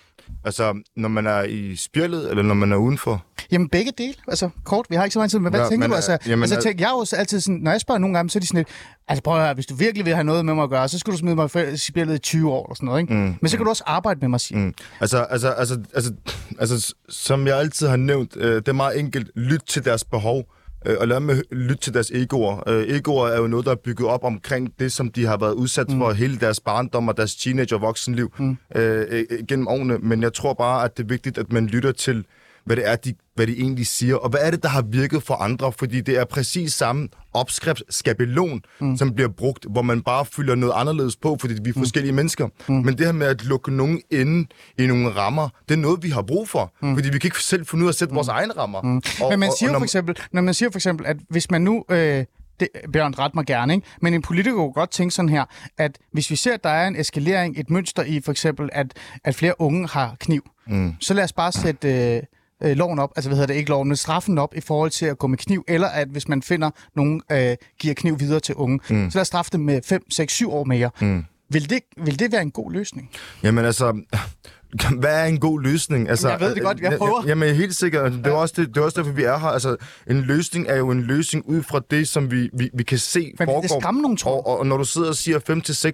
[0.45, 3.25] Altså, når man er i spjældet, eller når man er udenfor?
[3.51, 4.13] Jamen begge dele.
[4.27, 5.95] Altså kort, vi har ikke så meget tid, men hvad Ja, tænker men, du?
[5.95, 8.15] Altså, jamen, altså øh, tænk, jeg er jo så altid sådan, når jeg spørger nogle
[8.15, 8.67] gange, så er de sådan lidt,
[9.07, 10.99] altså prøv at høre, hvis du virkelig vil have noget med mig at gøre, så
[10.99, 13.13] skal du smide mig i spillet i 20 år, og sådan noget, ikke?
[13.13, 14.57] Mm, men så kan du også arbejde med mig, sige.
[14.57, 14.73] Mm.
[14.99, 16.13] Altså, altså, altså, altså,
[16.59, 19.32] altså, som jeg altid har nævnt, øh, det er meget enkelt.
[19.36, 20.43] Lyt til deres behov,
[20.86, 22.69] øh, og lad med at lytte til deres egoer.
[22.69, 25.53] Øh, egoer er jo noget, der er bygget op omkring det, som de har været
[25.53, 25.99] udsat mm.
[25.99, 28.57] for hele deres barndom og deres teenage- og voksenliv mm.
[28.75, 29.97] øh, øh, gennem årene.
[29.97, 32.25] Men jeg tror bare, at det er vigtigt, at man lytter til,
[32.70, 35.24] hvad det er, de, hvad de egentlig siger, og hvad er det, der har virket
[35.24, 38.97] for andre, fordi det er præcis samme opskriftsskabelon, mm.
[38.97, 42.47] som bliver brugt, hvor man bare fylder noget anderledes på, fordi vi er forskellige mennesker.
[42.67, 42.74] Mm.
[42.76, 44.47] Men det her med at lukke nogen inde
[44.78, 46.95] i nogle rammer, det er noget, vi har brug for, mm.
[46.95, 48.15] fordi vi kan ikke selv finde ud af at sætte mm.
[48.15, 48.82] vores egne rammer.
[48.82, 49.01] Mm.
[49.22, 51.17] Og, Men man og- siger og når- for eksempel, når man siger for eksempel, at
[51.30, 51.86] hvis man nu...
[51.89, 52.26] Øh,
[52.59, 53.88] det, Bjørn, ret mig gerne, ikke?
[54.01, 55.45] Men en politiker kunne godt tænke sådan her,
[55.78, 58.88] at hvis vi ser, at der er en eskalering, et mønster i for eksempel, at,
[59.24, 60.93] at flere unge har kniv, mm.
[60.99, 62.24] så lad os bare sætte øh,
[62.64, 65.05] øh, loven op, altså hvad hedder det, ikke loven, men straffen op i forhold til
[65.05, 68.55] at gå med kniv, eller at hvis man finder nogen, øh, giver kniv videre til
[68.55, 69.12] unge, mm.
[69.12, 70.89] så lad os straffe dem med 5, 6, 7 år mere.
[71.01, 71.24] Mm.
[71.51, 73.10] Vil, det, vil det være en god løsning?
[73.43, 74.01] Jamen altså,
[74.99, 76.10] hvad er en god løsning?
[76.10, 77.24] Altså, Jeg ved det godt, jeg prøver.
[77.28, 79.47] Jamen helt sikkert, det er, også det, det er også derfor, vi er her.
[79.47, 79.76] Altså,
[80.07, 83.20] en løsning er jo en løsning ud fra det, som vi, vi, vi kan se
[83.20, 83.80] det foregår.
[83.80, 85.39] skræmme nogen, tror og, og, og når du sidder og siger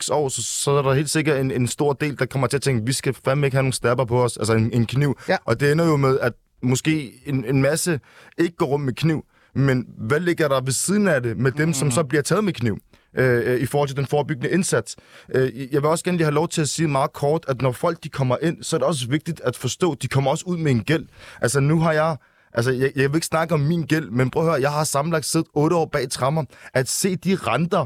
[0.09, 2.57] 5-6 år, så, så er der helt sikkert en, en stor del, der kommer til
[2.57, 5.17] at tænke, vi skal fandme ikke have nogen stabber på os, altså en, en kniv.
[5.29, 5.37] Ja.
[5.45, 6.33] Og det ender jo med, at
[6.65, 7.99] måske en, en masse
[8.37, 11.73] ikke går rundt med kniv, men hvad ligger der ved siden af det med dem,
[11.73, 12.77] som så bliver taget med kniv?
[13.17, 14.95] øh, øh, i forhold til den forebyggende indsats.
[15.35, 17.71] Øh, jeg vil også gerne lige have lov til at sige meget kort, at når
[17.71, 20.43] folk de kommer ind, så er det også vigtigt at forstå, at de kommer også
[20.47, 21.05] ud med en gæld.
[21.41, 22.17] Altså nu har jeg
[22.57, 24.83] Altså, jeg, jeg vil ikke snakke om min gæld, men prøv at høre, jeg har
[24.83, 26.43] sammenlagt siddet 8 år bag trammer.
[26.73, 27.85] At se de renter,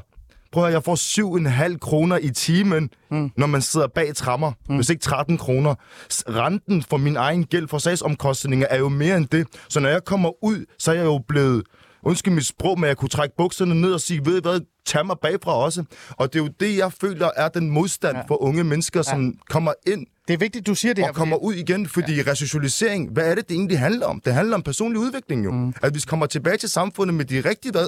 [0.52, 3.32] prøv at høre, jeg får 7,5 kroner i timen, mm.
[3.38, 4.76] når man sidder bag trammer, mm.
[4.76, 5.76] hvis ikke 13 kroner.
[6.10, 9.48] Renten for min egen gæld for sagsomkostninger er jo mere end det.
[9.70, 11.64] Så når jeg kommer ud, så er jeg jo blevet
[12.04, 15.06] undskyld mit sprog, men jeg kunne trække bukserne ned og sige, ved I hvad, tag
[15.06, 15.84] mig bagfra også.
[16.10, 18.24] Og det er jo det, jeg føler er den modstand ja.
[18.28, 21.10] for unge mennesker, som kommer ind Det er vigtigt, du siger det her.
[21.10, 22.32] og kommer ud igen, fordi ja.
[22.32, 24.22] resocialisering, hvad er det, det egentlig handler om?
[24.26, 25.52] Det handler om personlig udvikling jo.
[25.52, 25.74] Mm.
[25.84, 27.88] At vi kommer tilbage til samfundet med de rigtige øh,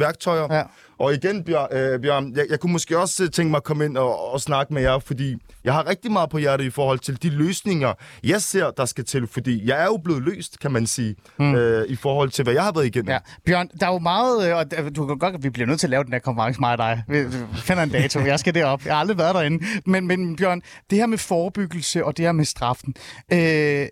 [0.00, 0.54] værktøjer.
[0.54, 0.62] Ja.
[0.98, 3.84] Og igen, Bjørn, øh, Bjørn jeg, jeg kunne måske også øh, tænke mig at komme
[3.84, 6.98] ind og, og snakke med jer, fordi jeg har rigtig meget på hjertet i forhold
[6.98, 7.92] til de løsninger,
[8.24, 9.26] jeg ser, der skal til.
[9.26, 11.54] Fordi jeg er jo blevet løst, kan man sige, mm.
[11.54, 13.10] øh, i forhold til, hvad jeg har været igennem.
[13.10, 13.18] Ja.
[13.46, 15.90] Bjørn, der er jo meget, og du kan godt, at vi bliver nødt til at
[15.90, 17.02] lave den her konference, mig og dig.
[17.08, 17.24] Vi
[17.54, 18.84] finder en dato, jeg skal derop.
[18.84, 19.64] Jeg har aldrig været derinde.
[19.86, 22.94] Men, men Bjørn, det her med forebyggelse, forebyggelse og det her med straffen.
[23.32, 23.88] Øh,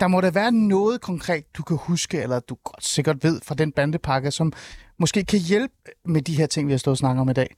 [0.00, 3.54] der må da være noget konkret, du kan huske, eller du godt sikkert ved fra
[3.54, 4.52] den bandepakke, som
[4.98, 7.54] måske kan hjælpe med de her ting, vi har stået og snakket om i dag.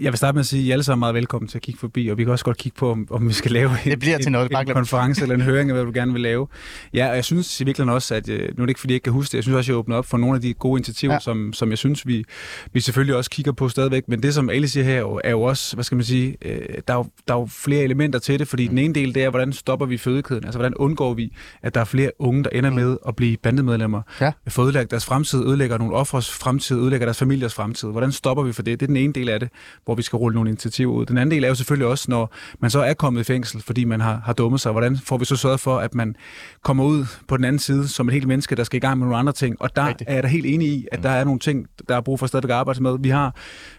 [0.00, 1.62] Jeg vil starte med at sige, at I alle sammen er meget velkommen til at
[1.62, 3.90] kigge forbi, og vi kan også godt kigge på, om, om vi skal lave en,
[3.90, 6.20] Det bliver til noget, en, en konference eller en høring af, hvad du gerne vil
[6.22, 6.46] lave.
[6.94, 8.96] Ja, og jeg synes i virkeligheden også, at øh, nu er det ikke, fordi jeg
[8.96, 10.54] ikke kan huske det, jeg synes også, at jeg åbner op for nogle af de
[10.54, 11.18] gode initiativer, Ja.
[11.20, 12.24] som, som jeg synes, vi,
[12.72, 14.08] vi selvfølgelig også kigger på stadigvæk.
[14.08, 16.36] Men det, som alle siger her, er jo- er jo også, hvad skal man sige,
[16.42, 16.58] øh,
[16.88, 19.24] der, er jo, der er jo flere elementer til det, fordi den ene del, det
[19.24, 20.44] er, hvordan stopper vi fødekæden?
[20.44, 21.32] Altså, hvordan undgår vi,
[21.62, 24.02] at der er flere unge, der ender med at blive bandemedlemmer?
[24.20, 24.32] Ja.
[24.60, 27.88] Ødelagt deres fremtid, ødelægger nogle offres fremtid, ødelægger deres familiers fremtid.
[27.88, 28.80] Hvordan stopper vi for det?
[28.80, 29.48] Det er den ene del af det,
[29.84, 31.06] hvor vi skal rulle nogle initiativer ud.
[31.06, 33.84] Den anden del er jo selvfølgelig også, når man så er kommet i fængsel, fordi
[33.84, 34.72] man har, har dummet sig.
[34.72, 36.16] Hvordan får vi så sørget for, at man
[36.64, 39.06] kommer ud på den anden side som et helt menneske, der skal i gang med
[39.06, 39.62] nogle andre ting?
[39.62, 40.10] Og der Rigtigt.
[40.10, 42.26] er jeg da helt enig i, at der er nogle ting, der er brug for
[42.26, 42.96] stadigvæk at arbejde med.
[43.00, 43.34] Vi har,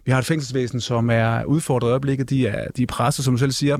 [0.05, 2.29] vi har et fængselsvæsen, som er udfordret i øjeblikket.
[2.29, 3.77] De er, de er presset, som du selv siger.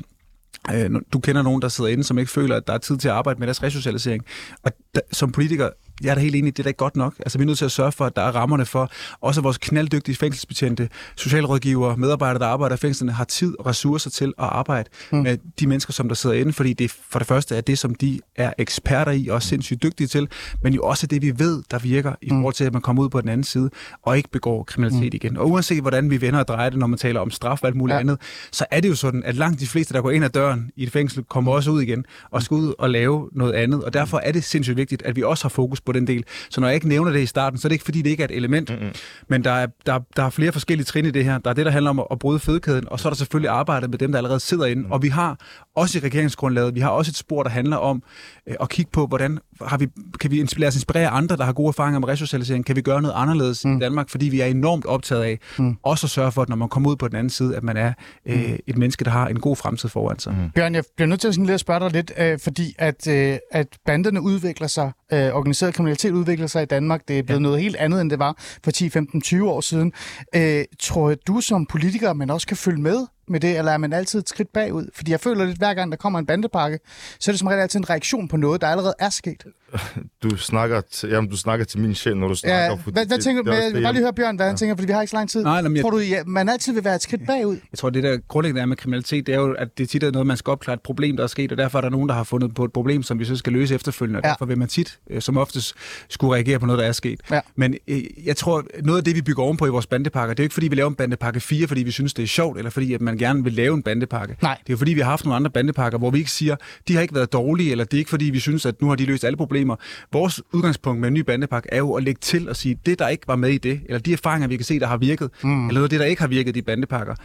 [0.73, 3.07] Øh, Du kender nogen, der sidder inde, som ikke føler, at der er tid til
[3.07, 4.23] at arbejde med deres resocialisering.
[4.63, 5.69] Og der, som politiker,
[6.03, 7.13] jeg er da helt enig, det er da ikke godt nok.
[7.19, 8.91] Altså, vi er nødt til at sørge for, at der er rammerne for,
[9.21, 14.09] også at vores knalddygtige fængselsbetjente, socialrådgivere, medarbejdere, der arbejder i fængslerne, har tid og ressourcer
[14.09, 15.17] til at arbejde mm.
[15.17, 17.95] med de mennesker, som der sidder inde, fordi det for det første er det, som
[17.95, 20.27] de er eksperter i og er sindssygt dygtige til,
[20.63, 23.09] men jo også det, vi ved, der virker i forhold til, at man kommer ud
[23.09, 23.69] på den anden side
[24.03, 25.15] og ikke begår kriminalitet mm.
[25.15, 25.37] igen.
[25.37, 27.75] Og uanset hvordan vi vender og drejer det, når man taler om straf og alt
[27.75, 27.97] muligt Ja.
[27.97, 27.99] ja.
[27.99, 28.17] andet,
[28.51, 30.83] så er det jo sådan, at langt de fleste, der går ind ad døren i
[30.83, 33.83] et fængsel, kommer også ud igen og skal ud og lave noget andet.
[33.83, 36.23] Og derfor er det sindssygt vigtigt, at vi også har fokus på den del.
[36.49, 38.23] Så når jeg ikke nævner det i starten, så er det ikke fordi, det ikke
[38.23, 38.69] er et element.
[38.69, 38.93] Mm-hmm.
[39.27, 41.37] Men der er, der, der er flere forskellige trin i det her.
[41.37, 43.89] Der er det, der handler om at, bryde fødekæden, og så er der selvfølgelig arbejdet
[43.89, 44.83] med dem, der allerede sidder inde.
[44.83, 44.91] Mm.
[44.91, 45.39] Og vi har
[45.77, 48.03] også i regeringsgrundlaget, vi har også et spor, der handler om
[48.47, 49.87] øh, at kigge på, hvordan har vi,
[50.19, 52.65] kan vi inspirere, os inspirere andre, der har gode erfaringer med resocialisering?
[52.65, 53.77] Kan vi gøre noget anderledes mm.
[53.77, 54.09] i Danmark?
[54.09, 55.77] Fordi vi er enormt optaget af mm.
[55.83, 57.77] også at sørge for, at når man kommer ud på den anden side, at man
[57.77, 57.93] er
[58.25, 60.33] øh, et menneske, der har en god fremtid foran sig.
[60.33, 60.49] Mm.
[60.55, 63.07] Bjørn, jeg bliver nødt til at, sådan lidt at spørge dig lidt, øh, fordi at,
[63.07, 67.01] øh, at banderne udvikler sig, øh, organiseret kriminalitet udvikler sig i Danmark.
[67.07, 67.43] Det er blevet ja.
[67.43, 69.93] noget helt andet, end det var for 10, 15, 20 år siden.
[70.35, 73.93] Øh, tror du som politiker, man også kan følge med med det, eller er man
[73.93, 74.87] altid et skridt bagud?
[74.95, 76.79] Fordi jeg føler lidt, hver gang der kommer en bandepakke,
[77.19, 79.43] så er det som regel altid en reaktion på noget, der allerede er sket.
[80.23, 82.63] Du snakker, til, jamen, du snakker til min sjæl, når du snakker.
[82.63, 83.51] Ja, hvad, hvad det- tænker du?
[83.51, 85.17] det Jeg vil bare lige høre Bjørn, hvad han tænker, fordi vi har ikke så
[85.17, 85.43] lang tid.
[85.43, 87.53] Nej, nej, men jeg- Tror du, ja, man altid vil være et skridt bagud?
[87.71, 90.11] Jeg tror, det der grundlæggende er med kriminalitet, det er jo, at det tit er
[90.11, 92.15] noget, man skal opklare et problem, der er sket, og derfor er der nogen, der
[92.15, 94.29] har fundet på et problem, som vi så skal løse efterfølgende, og Ja.
[94.29, 95.73] derfor vil man tit, øh, som oftest,
[96.09, 97.19] skulle reagere på noget, der er sket.
[97.31, 97.39] Ja.
[97.55, 100.43] Men øh, jeg tror, noget af det, vi bygger ovenpå i vores bandepakker, det er
[100.43, 102.69] jo ikke, fordi vi laver en bandepakke 4, fordi vi synes, det er sjovt, eller
[102.71, 104.35] fordi at man gerne vil lave en bandepakke.
[104.41, 104.57] Nej.
[104.59, 106.55] Det er jo fordi, vi har haft nogle andre bandepakker, hvor vi ikke siger,
[106.87, 108.95] de har ikke været dårlige, eller det er ikke fordi, vi synes, at nu har
[108.95, 109.75] de løst alle problemer.
[110.13, 113.07] Vores udgangspunkt med en ny bandepakke er jo at lægge til og sige, det, der
[113.07, 115.67] ikke var med i det, eller de erfaringer, vi kan se, der har virket, mm.
[115.67, 117.15] eller noget af det, der ikke har virket i de bandepakker,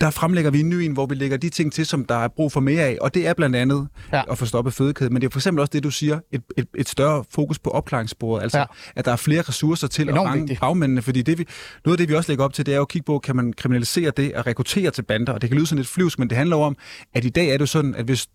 [0.00, 2.28] der fremlægger vi en ny en, hvor vi lægger de ting til, som der er
[2.28, 2.98] brug for mere af.
[3.00, 4.22] Og det er blandt andet Ja.
[4.30, 5.12] at få stoppet fødekæden.
[5.12, 7.70] Men det er for eksempel også det, du siger, et, et, et større fokus på
[7.70, 8.42] opklaringssporet.
[8.42, 8.64] Altså, Ja.
[8.96, 10.60] at der er flere ressourcer til Enormt at fange vigtigt.
[10.60, 11.02] bagmændene.
[11.02, 11.46] Fordi det, vi,
[11.84, 13.36] noget af det, vi også lægger op til, det er jo at kigge på, kan
[13.36, 15.32] man kriminalisere det at rekruttere til bander.
[15.32, 16.76] Og det kan lyde sådan lidt flyvsk, men det handler om,
[17.14, 18.26] at i dag er det sådan, at hvis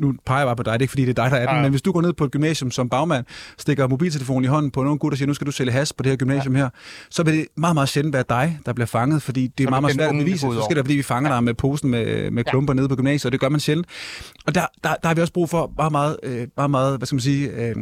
[0.00, 1.46] nu peger jeg bare på dig, det er ikke fordi, det er dig, der er
[1.46, 1.62] den, Ja.
[1.62, 3.24] men hvis du går ned på et gymnasium som bagmand,
[3.58, 6.02] stikker mobiltelefonen i hånden på nogle gut og siger, nu skal du sælge has på
[6.02, 6.68] det her gymnasium her,
[7.10, 9.70] så vil det meget, meget sjældent være dig, der bliver fanget, fordi det er Så
[9.70, 10.38] meget, meget svært at bevise.
[10.40, 13.26] Så skal det fordi vi fanger dig med posen med, med klumper nede på gymnasiet,
[13.26, 13.86] og det gør man sjældent.
[14.46, 17.06] Og der, der, der har vi også brug for meget, meget, øh, meget, meget hvad
[17.06, 17.74] skal man sige, øh,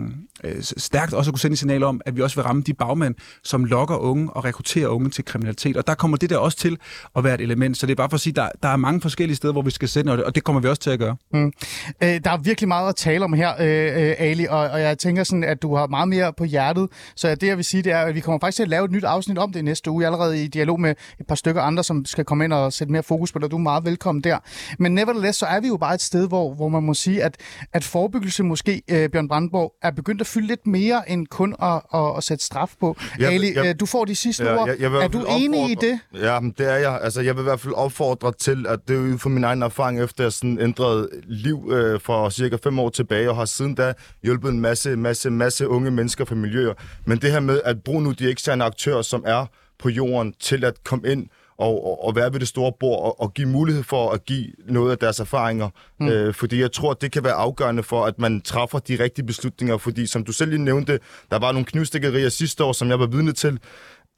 [0.44, 2.74] øh, stærkt også at kunne sende et signal om, at vi også vil ramme de
[2.74, 3.14] bagmænd,
[3.44, 5.76] som lokker unge og rekrutterer unge til kriminalitet.
[5.76, 6.78] Og der kommer det der også til
[7.16, 7.76] at være et element.
[7.78, 9.70] Så det er bare for at sige, der, der er mange forskellige steder, hvor vi
[9.70, 11.16] skal sende, og det, og det kommer vi også til at gøre.
[12.08, 14.98] Øh, der er virkelig meget at tale om her, øh, øh, Ali, og, og jeg
[14.98, 16.88] tænker sådan, at du har meget mere på hjertet.
[17.16, 18.90] Så det, jeg vil sige, det er, at vi kommer faktisk til at lave et
[18.90, 20.02] nyt afsnit om det næste uge.
[20.02, 22.72] Jeg er allerede i dialog med et par stykker andre, som skal komme ind og
[22.72, 23.50] sætte mere fokus på det.
[23.50, 24.38] Du er meget velkommen der.
[24.78, 27.36] Men nevertheless, så er vi jo bare et sted, hvor, hvor man må sige, at,
[27.72, 31.80] at forebyggelse måske, øh, Bjørn Brandborg, er begyndt at fylde lidt mere end kun at,
[31.94, 32.96] at, at sætte straf på.
[33.18, 34.68] Jeg- Ali, jeg- øh, du får de sidste Ja, ord.
[34.68, 35.98] jeg- jeg er du enig i det?
[36.14, 37.00] Ja, det er jeg.
[37.02, 39.62] Altså, jeg vil i hvert fald opfordre til, at det er ud fra min egen
[39.62, 43.74] erfaring, efter jeg sådan ændrede liv øh, for cirka fem år tilbage, og har siden
[43.74, 43.92] da
[44.22, 46.74] hjulpet en masse, masse, masse unge mennesker fra miljøer.
[47.04, 49.46] Men det her med at bruge nu de eksterne aktører, som er
[49.78, 51.28] på jorden, til at komme ind
[51.58, 54.46] og, og, og være ved det store bord og, og give mulighed for at give
[54.68, 55.68] noget af deres erfaringer.
[56.00, 56.08] Mm.
[56.08, 59.78] Øh, fordi jeg tror, det kan være afgørende for, at man træffer de rigtige beslutninger.
[59.78, 60.98] Fordi som du selv lige nævnte,
[61.30, 63.58] der var nogle knivstikkerier sidste år, som jeg var vidne til.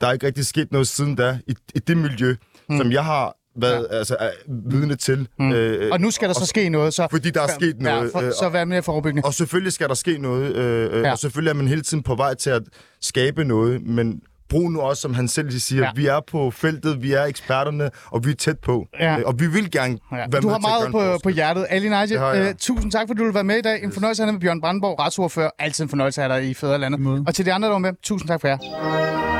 [0.00, 2.36] Der er ikke rigtig sket noget siden da i, i det miljø,
[2.68, 2.78] mm.
[2.78, 3.96] som jeg har været ja.
[3.96, 4.30] altså, er
[4.70, 5.28] vidne til.
[5.38, 5.52] Mm.
[5.52, 8.02] Øh, Og nu skal der så ske noget, så, fordi der er sket noget.
[8.14, 9.26] Ja, for, øh, så vær mere forebyggende.
[9.26, 11.12] og selvfølgelig skal der ske noget, øh, øh, Ja.
[11.12, 12.62] og selvfølgelig er man hele tiden på vej til at
[13.00, 15.90] skabe noget, men brug nu også, som han selv siger, Ja.
[15.94, 18.86] vi er på feltet, vi er eksperterne, og vi er tæt på.
[19.00, 19.18] Ja.
[19.18, 20.16] Øh, Og vi vil gerne Ja.
[20.16, 21.66] være Du med har meget på, på hjertet.
[21.70, 23.82] Ali Naji, øh, tusind tak, fordi du vil være med i dag.
[23.84, 25.50] En fornøjelse at have med Bjørn Brandborg, retsordfører.
[25.58, 27.00] Altid en fornøjelse at have dig i Fæderlandet.
[27.00, 27.24] måde.
[27.26, 29.39] Og til de andre, der var med, tusind tak for jer.